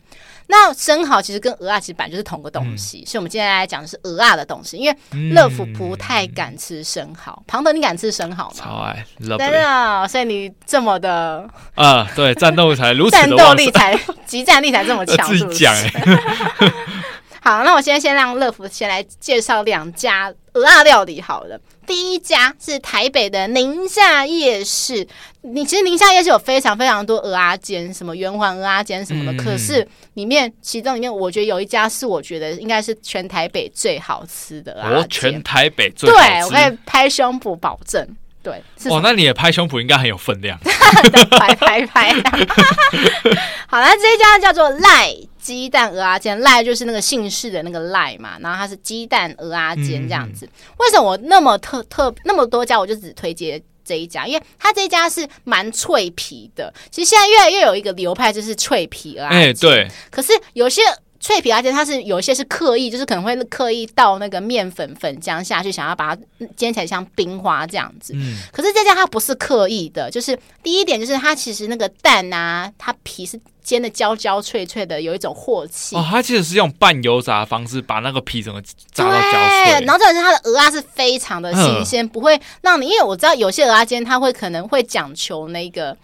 [0.49, 4.77] 那生蚝其实跟鹅啊其实本来就是同个东西，嗯、所以我们今天来讲的是鹅啊的东西。
[4.77, 4.97] 因为
[5.33, 8.53] 乐福不太敢吃生蚝，庞、嗯、德你敢吃生蚝吗？
[8.55, 11.45] 超爱，真的，所以你这么的
[11.75, 15.65] 啊，对，战斗才如此的战斗力才，激战力才这么强， 是不是？
[17.43, 21.59] 好，那我现在先让乐福先来介绍两家蚵仔料理好了。
[21.85, 25.07] 第一家是台北的宁夏夜市，
[25.41, 29.31] 你其实宁夏夜市有非常非常多蚵仔煎，什么圆环蚵仔煎什么的。
[29.31, 35.09] 嗯、可是里面其中里面，我觉得有一家是我觉得应该是全台北最好吃的蚵仔煎。
[35.09, 38.05] 全台北最好吃，对，我可以拍胸脯保证。
[38.43, 40.57] 对，哦，那你也拍胸脯应该很有分量。
[40.63, 42.09] 拍拍拍。
[43.67, 45.13] 好，那这一家叫做赖
[45.55, 50.45] 鸡蛋鹅啊煎，赖就是那个姓氏的那个赖嘛，然后它是鸡蛋鹅啊煎这样子。
[50.45, 54.27] 嗯、为什么我那么特特那么多家，我就只推荐这一家？
[54.27, 56.73] 因为它这一家是蛮脆皮的。
[56.91, 59.39] 其实现在越来越有一个流派，就是脆皮蚵仔煎。
[59.39, 59.91] 哎，对。
[60.11, 60.81] 可是有些。
[61.19, 66.21] 脆皮蚵仔煎，它是有一些是刻意，就是可能会刻意倒那个面粉粉浆下去，想要把它
[66.55, 68.13] 煎起来像冰花这样子。
[68.15, 75.95] 嗯，可是这家它不是刻意的，就是第一点就是它其实那个蛋啊，它皮是煎的焦焦脆脆的，有一种镬气。
[75.95, 78.61] 哦，它其实是用半油炸的方式把那个皮整个
[78.91, 79.85] 炸到焦脆。
[79.85, 85.97] 然后这是它的鹅啊是非常的新鲜，嗯、不会让你，因为我知道有些鹅啊煎它会可能会讲求那个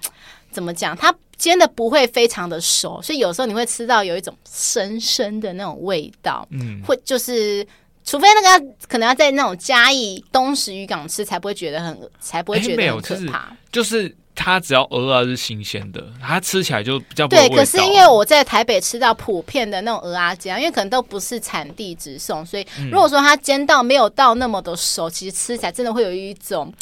[0.52, 1.14] 怎么讲它。
[1.44, 7.68] 煎的不会非常的熟，所以有时候你会吃到有一种生生的那种味道，嗯，会就是
[8.06, 14.16] 除非那个可能要在那种嘉义东石渔港吃才不会觉得很，才不会觉得很可怕，欸、就是。
[14.36, 17.28] 它只要鹅啊是新鲜的，它吃起来就比较。
[17.28, 26.74] 对，可是因为我在台北吃到普遍的那种蚵仔煎，因为可能都不是产地直送，所以如果说它煎到没有到那么的熟，其实吃起来真的会有一种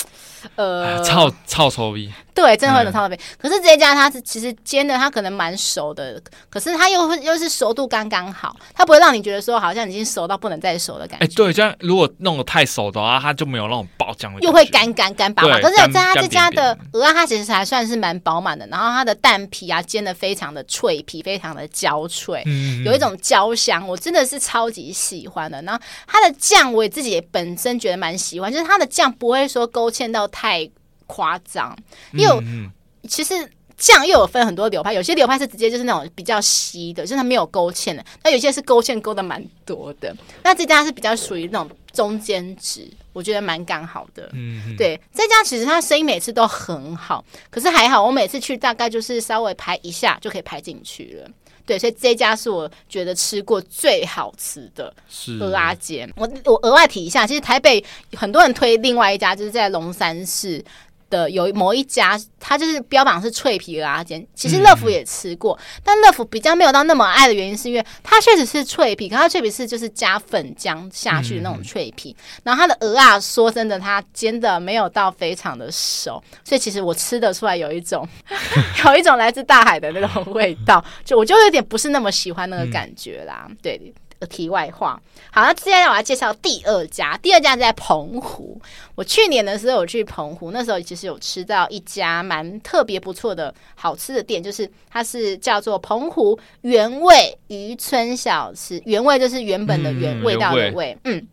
[0.55, 2.11] 呃 臭臭臭逼。
[2.33, 3.15] 对，真的会有种臭臭味。
[3.15, 6.19] 嗯、可是这一家它是其实煎的，它可能蛮熟的，
[6.49, 11.25] 可是它又又是熟度刚刚好，它不会让你觉得说好像已经熟到不能再熟的感觉。
[11.25, 15.59] 哎、欸，对，这样如果弄得太熟的话，它就没有那种爆浆的，又会干干干巴巴。
[15.59, 25.61] 可是在它这家的鹅啊，它其实还算是蛮饱满的，然后它的蛋皮啊煎的非常的脆皮，非常的焦脆，嗯、有一种焦香，我真的是超级喜欢的。
[25.63, 30.69] 然后它的酱我也自己也本身觉得蛮喜欢，就是它的酱不会说勾芡到太
[31.07, 31.77] 夸张，
[32.13, 32.69] 因为
[33.07, 33.33] 其实
[33.77, 42.87] 酱又有分很多流派，有些流派是直接就是那种比较稀的，就是它没有勾芡的，那有些是勾芡勾的蛮多的，那这家是比较属于那种中间值。
[43.13, 51.29] 我觉得蛮刚好的，嗯哼，对，这家其实它生意每次都很好，可是还好，我每次去大概就是稍微排一下就可以排进去了，
[51.65, 56.11] 对，所以这家是我觉得吃过最好吃的蚵仔煎。
[56.15, 57.83] 我我额外提一下，其实台北
[58.13, 60.63] 很多人推另外一家，就是在龙山寺。
[61.11, 64.25] 的有某一家，它就是标榜是脆皮鹅啊煎。
[64.33, 72.15] 其实乐福也吃过，嗯、但乐福比较没有到那么爱的原因，是因为它确实是脆皮，可它脆皮是就是加粉浆下去的那种脆皮。
[72.17, 78.07] 嗯、然后它的鹅啊，说真的，它煎的没有到非常的熟，所以其实我吃得出来有一种
[78.85, 83.45] 有一种来自大海的那种味道，就我就有点不是那么喜欢那个感觉啦。
[83.47, 83.93] 嗯、对。
[84.27, 85.01] 题外话，
[85.31, 88.59] 好，那接下来我要介绍第二家，第二家在澎湖。
[88.95, 101.27] 我去年的时候有去澎湖，那时候其实有吃到一家蛮特别不错的好吃的店，就是它是叫做澎湖原味渔村小吃，原味就是原本的原味道的味，嗯。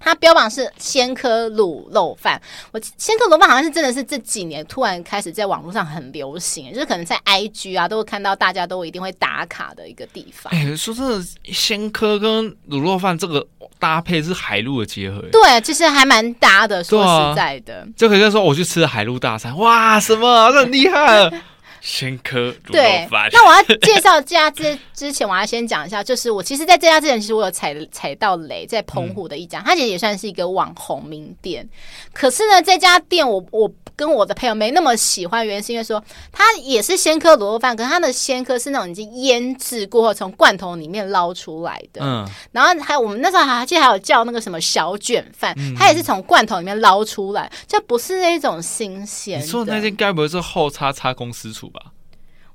[0.00, 2.40] 它标榜是鲜科卤肉饭，
[2.72, 10.52] 我鲜科卤肉饭好像是真的是这几年突然开始在网络上很流行，就是可能在 IG 啊都会看到大家都一定会打卡的一个地方。
[10.52, 13.46] 哎、欸，说真的，鲜科跟卤肉饭这个
[13.78, 16.82] 搭配是海陆的结合，对，其实还蛮搭的。
[16.82, 21.30] 说实在的，就可以说我去吃了海陆大餐，哇，什么这很厉害。
[21.80, 23.28] 鲜科卤对肉饭。
[23.32, 31.68] 那我要介绍这家之之前，我要先讲一下，就是我其实在这家之前，其实我有踩踩到雷，在澎湖的一家，嗯、它其实也算是一个网红名店。
[32.12, 36.02] 可是呢，这家店我我跟我的朋友没那么喜欢，原因是因为说
[36.32, 42.00] 它也是鲜科卤肉饭，可是它的鲜科是那种已经腌制过后从罐头里面捞出来的。
[42.02, 49.40] 嗯，然后还有我们那时候还记得还有叫那个什么小卷饭，嗯、它也是从罐头里面捞出来，就不是那种新鲜。
[49.40, 51.77] 你说的那间该不会是后叉叉公司出吧？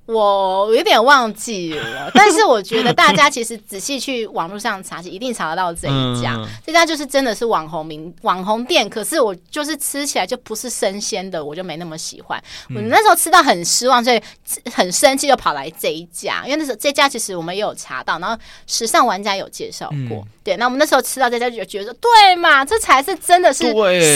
[0.06, 6.36] 我有点忘记了，但是我觉得大家其实仔细去网络上查，一定查得到这一家。
[6.36, 12.38] 嗯、这家就是真的是网红名网红店，可是我就是吃起来就不是生鲜的，我就没那么喜欢。
[12.76, 14.22] 我那时候吃到很失望，所以
[14.74, 16.43] 很生气，就跑来这一家。
[16.45, 18.38] 因为那时候这家其实我们也有查到，然后
[18.68, 20.18] 时尚玩家有介绍过。
[20.18, 23.64] 嗯、对，那我们那时候吃到这家就觉得，对嘛，这才是真的是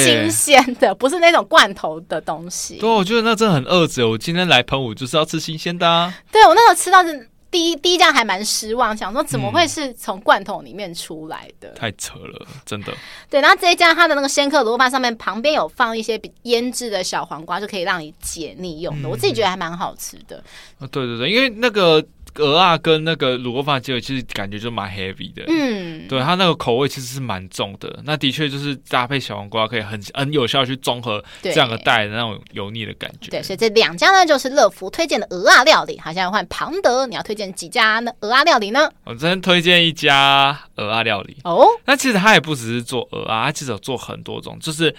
[0.04, 2.76] 新鲜的，不是那种罐头的东西。
[2.76, 4.04] 对，我觉得那真的很恶质。
[4.04, 6.14] 我今天来澎湖就是要吃新鲜的。
[6.32, 11.70] 对，我那时候吃到是第一第一家还蛮失望，想说怎么会是从罐头里面出来的？
[11.70, 12.94] 嗯、太扯了，真的。
[13.30, 19.08] 对，然后这一家它的那个鲜客卤肉饭上面旁边有放一些腌制的小黄瓜，就可以让你解腻用的。
[19.08, 20.44] 嗯、我自己觉得还蛮好吃的。
[20.80, 22.06] 对对对，因为那个。
[22.38, 25.44] 鹅啊，跟那个卤肉饭结合，其实感觉就蛮 heavy 的。
[25.48, 28.00] 嗯，对，它那个口味其实是蛮重的。
[28.04, 33.32] 那的确就是搭配小黄瓜，可以很很有效去综合这两个带的那种油腻的感觉。
[33.32, 36.00] 对，所以这两家呢，就是乐福推荐的鹅啊料理。
[36.00, 38.12] 好，现在换庞德，你要推荐几家呢？
[38.22, 38.90] 鹅啊料理呢？
[39.04, 41.38] 我真推荐一家鹅啊料理。
[41.44, 44.94] 哦，那其实它也不只是做鹅啊，它其实有做很多种，就是。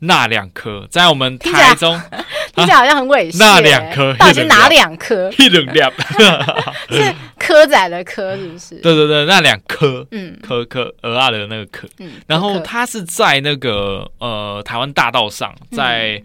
[0.00, 2.00] 那两颗在我们台中，
[2.58, 3.38] 听起来好像很猥亵。
[3.38, 5.30] 那两颗到底是哪两颗？
[5.38, 5.92] 一两两
[6.90, 8.74] 是科仔的科，是不是？
[8.76, 16.22] 对对对，那两颗，嗯，科科鹅啊的那个科，嗯，然后它是在那个呃台湾大道上，在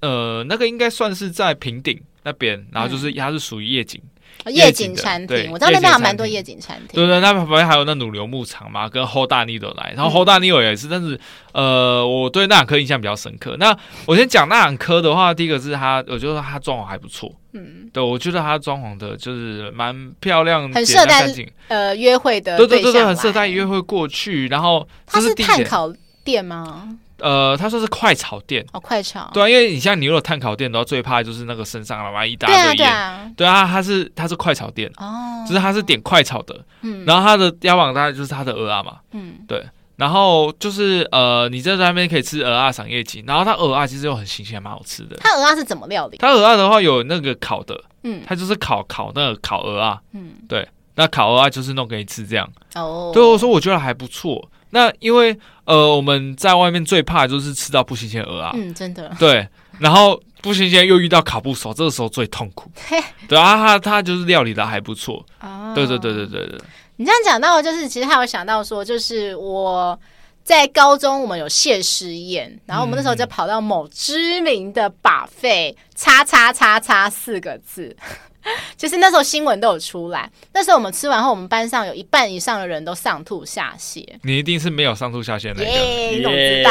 [0.00, 4.00] 呃那个应该算是在平顶那边，然后就是它是属于夜景。
[4.46, 6.94] 夜景餐厅，我知道那边还蛮多夜景餐厅。
[6.94, 11.18] 对对，那边旁边还有那乳牛牧场嘛，跟后大尼都来，然后后大尼我也是，但是
[11.52, 13.56] 呃，我对那两颗印象比较深刻。
[13.58, 13.76] 那
[14.06, 17.30] 我先讲那两颗的话，第一个是它，我觉得它装潢还不错。
[17.52, 21.26] 嗯，对，我觉得它装潢的就是蛮漂亮，很适合带
[21.68, 22.56] 呃约会的。
[22.56, 24.46] 对对对对，很适合带约会过去。
[24.48, 26.96] 然后它是碳烤店吗？
[27.20, 28.64] 呃，他说是快炒店。
[28.72, 29.30] 哦，快炒。
[29.32, 39.64] 对啊，因为你像你如果碳烤店的话，最怕就是那个身上了嘛一大堆烟，对啊，对啊，他是他是快炒店哦，就是他是点快炒的，嗯，然后他的标榜大概就是他的鹅啊嘛，嗯，对，
[39.96, 45.16] 然后就是呃，你在那边可以吃鹅啊赏夜景，然后他鹅啊其实又很新鲜，蛮好吃的。
[45.16, 46.16] 他鹅啊是怎么料理？
[46.18, 52.50] 他鹅啊的话有那个烤的，嗯，他就是烤烤那个烤鹅啊，嗯，对，那烤鹅啊就是弄给你吃这样。
[52.74, 54.50] 哦，对，我说我觉得还不错。
[54.72, 55.36] 那因为
[55.70, 59.46] 呃，我们在外面最怕的就是吃到不新鲜鹅啊，嗯，真的，对，
[59.78, 62.68] 然后不新鲜又遇到卡不熟，这个时候最痛苦。
[63.28, 66.60] 对啊，他他就是料理的还不错，哦，对对对对对对。
[66.96, 69.96] 你这样讲到，就是其实还有想到说，就是我
[70.42, 77.96] 在高中我们有谢师宴，然后我们那时候就跑到某知名的 buffet，叉叉叉叉四个字。
[78.76, 84.06] 其 实那时候新闻都有出来，那时候我们吃完后，我们班上有一半以上的人都上吐下泻。
[84.22, 86.70] 你一定是没有上吐下泻的那个，yeah, 你怎么知道？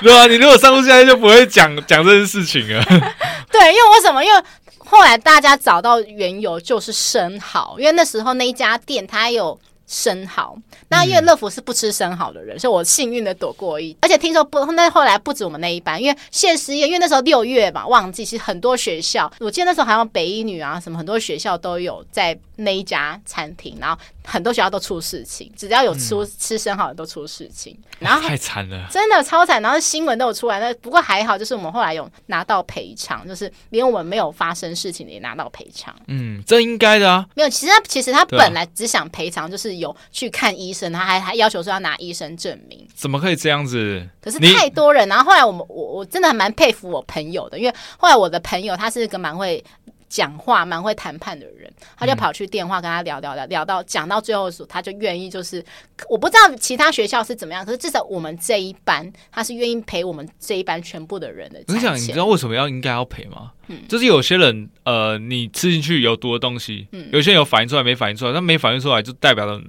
[0.00, 2.84] 对啊，你如果上吐下泻就不会讲讲这件事情啊。
[3.52, 4.24] 对，因为为什么？
[4.24, 4.42] 因为
[4.78, 9.58] 后来大家找到缘由就是生蚝，因为那时候那一家店它有。
[9.86, 10.56] 生蚝，
[10.88, 13.96] 那因为乐福是不吃生蚝的人，嗯、所以我幸运的躲过一。
[14.00, 23.96] 而且听说不，那后来不止我们那一班，因为谢师宴，因为那时候六月嘛，旺季，其实很多学校，我记得那时候好像北一女啊，什么很多学校都有在那一家餐厅，然后
[24.26, 30.58] 很多学校都出事情，只要有出、嗯、吃生蚝的都出事情，然后太惨了，真的超惨，然后新闻都有出来。
[30.58, 35.94] 那不过还好，就是我们后来有拿到赔偿，就是连我们没有发生事情的也拿到赔偿。
[36.08, 39.76] 嗯，这应该的啊，没有，其实他其实他本来只想赔偿，就是。
[39.76, 44.08] 有去看医生，他还还要求说要拿医生证明，怎么可以这样子？
[44.22, 49.62] 可是太多人，然后后来我们我我真的还蛮佩服我朋友的，因为后来我的朋友他是个蛮会
[50.08, 55.64] 讲话、蛮会谈判的人，他就跑去电话跟他聊聊聊聊到讲到最后的时候，他就愿意就是
[56.08, 61.62] 我不知道其他学校是怎么样，可是至少我们这一班他是愿意赔我们这一班全部的人的。
[61.68, 63.52] 我想你知道为什么要应该要赔吗？
[63.68, 69.60] 嗯，就是有些人呃，你吃进去有毒的东西，嗯，有些人有反应出来没反应出来，那没反应出来就代表了。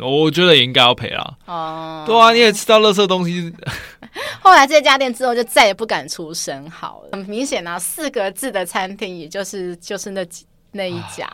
[0.00, 1.36] 我觉得也应该要赔啦。
[1.44, 3.52] 哦，对啊，你也吃到垃圾东西。
[4.40, 7.10] 后来这家店之后就再也不敢出声好了。
[7.12, 11.30] 很明显啊，四个字的餐厅，也就是就是那几那一家。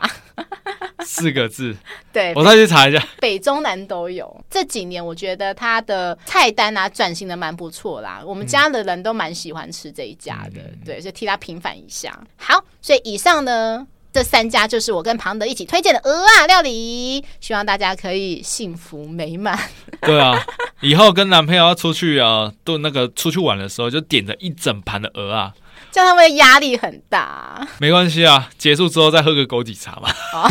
[1.03, 1.75] 四个字。
[2.13, 3.03] 对，我再去查一下。
[3.19, 4.43] 北中南都有。
[4.49, 10.61] 这几年我觉得它的菜单啊转型的蛮不错啦，我们家的人都蛮喜欢吃这一家的。
[10.61, 12.17] 嗯、对，就替他平反一下。
[12.37, 13.87] 好，所以以上呢。
[14.13, 19.57] 这三家就是我跟庞德一起推荐的鹅啊料理，希望大家可以幸福美满。
[20.01, 20.45] 对啊，
[20.81, 25.53] 以后跟男朋友要出去啊，都那个出去玩的时候，就点着一整盘的鹅啊，
[25.91, 27.65] 这样他们压力很大。
[27.77, 30.09] 没关系啊，结束之后再喝个枸杞茶嘛。
[30.33, 30.49] 哦，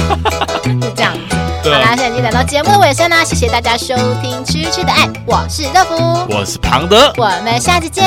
[0.80, 1.14] 就这样
[1.62, 8.02] 好啦，现在已经来到节目的尾声啦，谢谢大家收听《吃吃的爱》，我是乐福，我是庞德，我们下次见，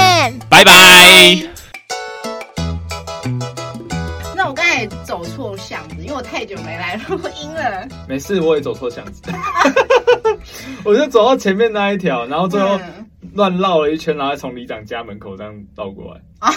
[0.49, 1.53] 拜拜。
[5.23, 7.87] 走错巷子，因为我太久没来 录音了。
[8.09, 9.21] 没事，我也走错巷子，
[10.83, 12.77] 我就走到前面那一条，然后最后
[13.33, 16.53] 乱绕了一圈，然后从里长家门口这样绕过来啊。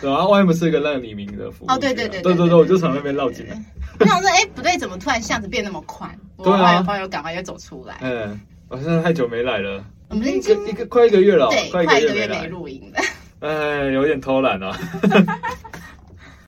[0.00, 3.56] 对啊，外面不是一个那个李明的服务哦，对对对对对对，我就从那边绕进来。
[3.98, 6.16] 我想说，哎，不对，怎么突然巷子变那么宽？
[6.42, 7.98] 对啊，朋友赶快又走出来。
[8.00, 13.00] 嗯，我现在太久没来了，我们已经一个快一个月了，对，快一个月没录音了。
[13.40, 14.76] 哎，有点偷懒啊。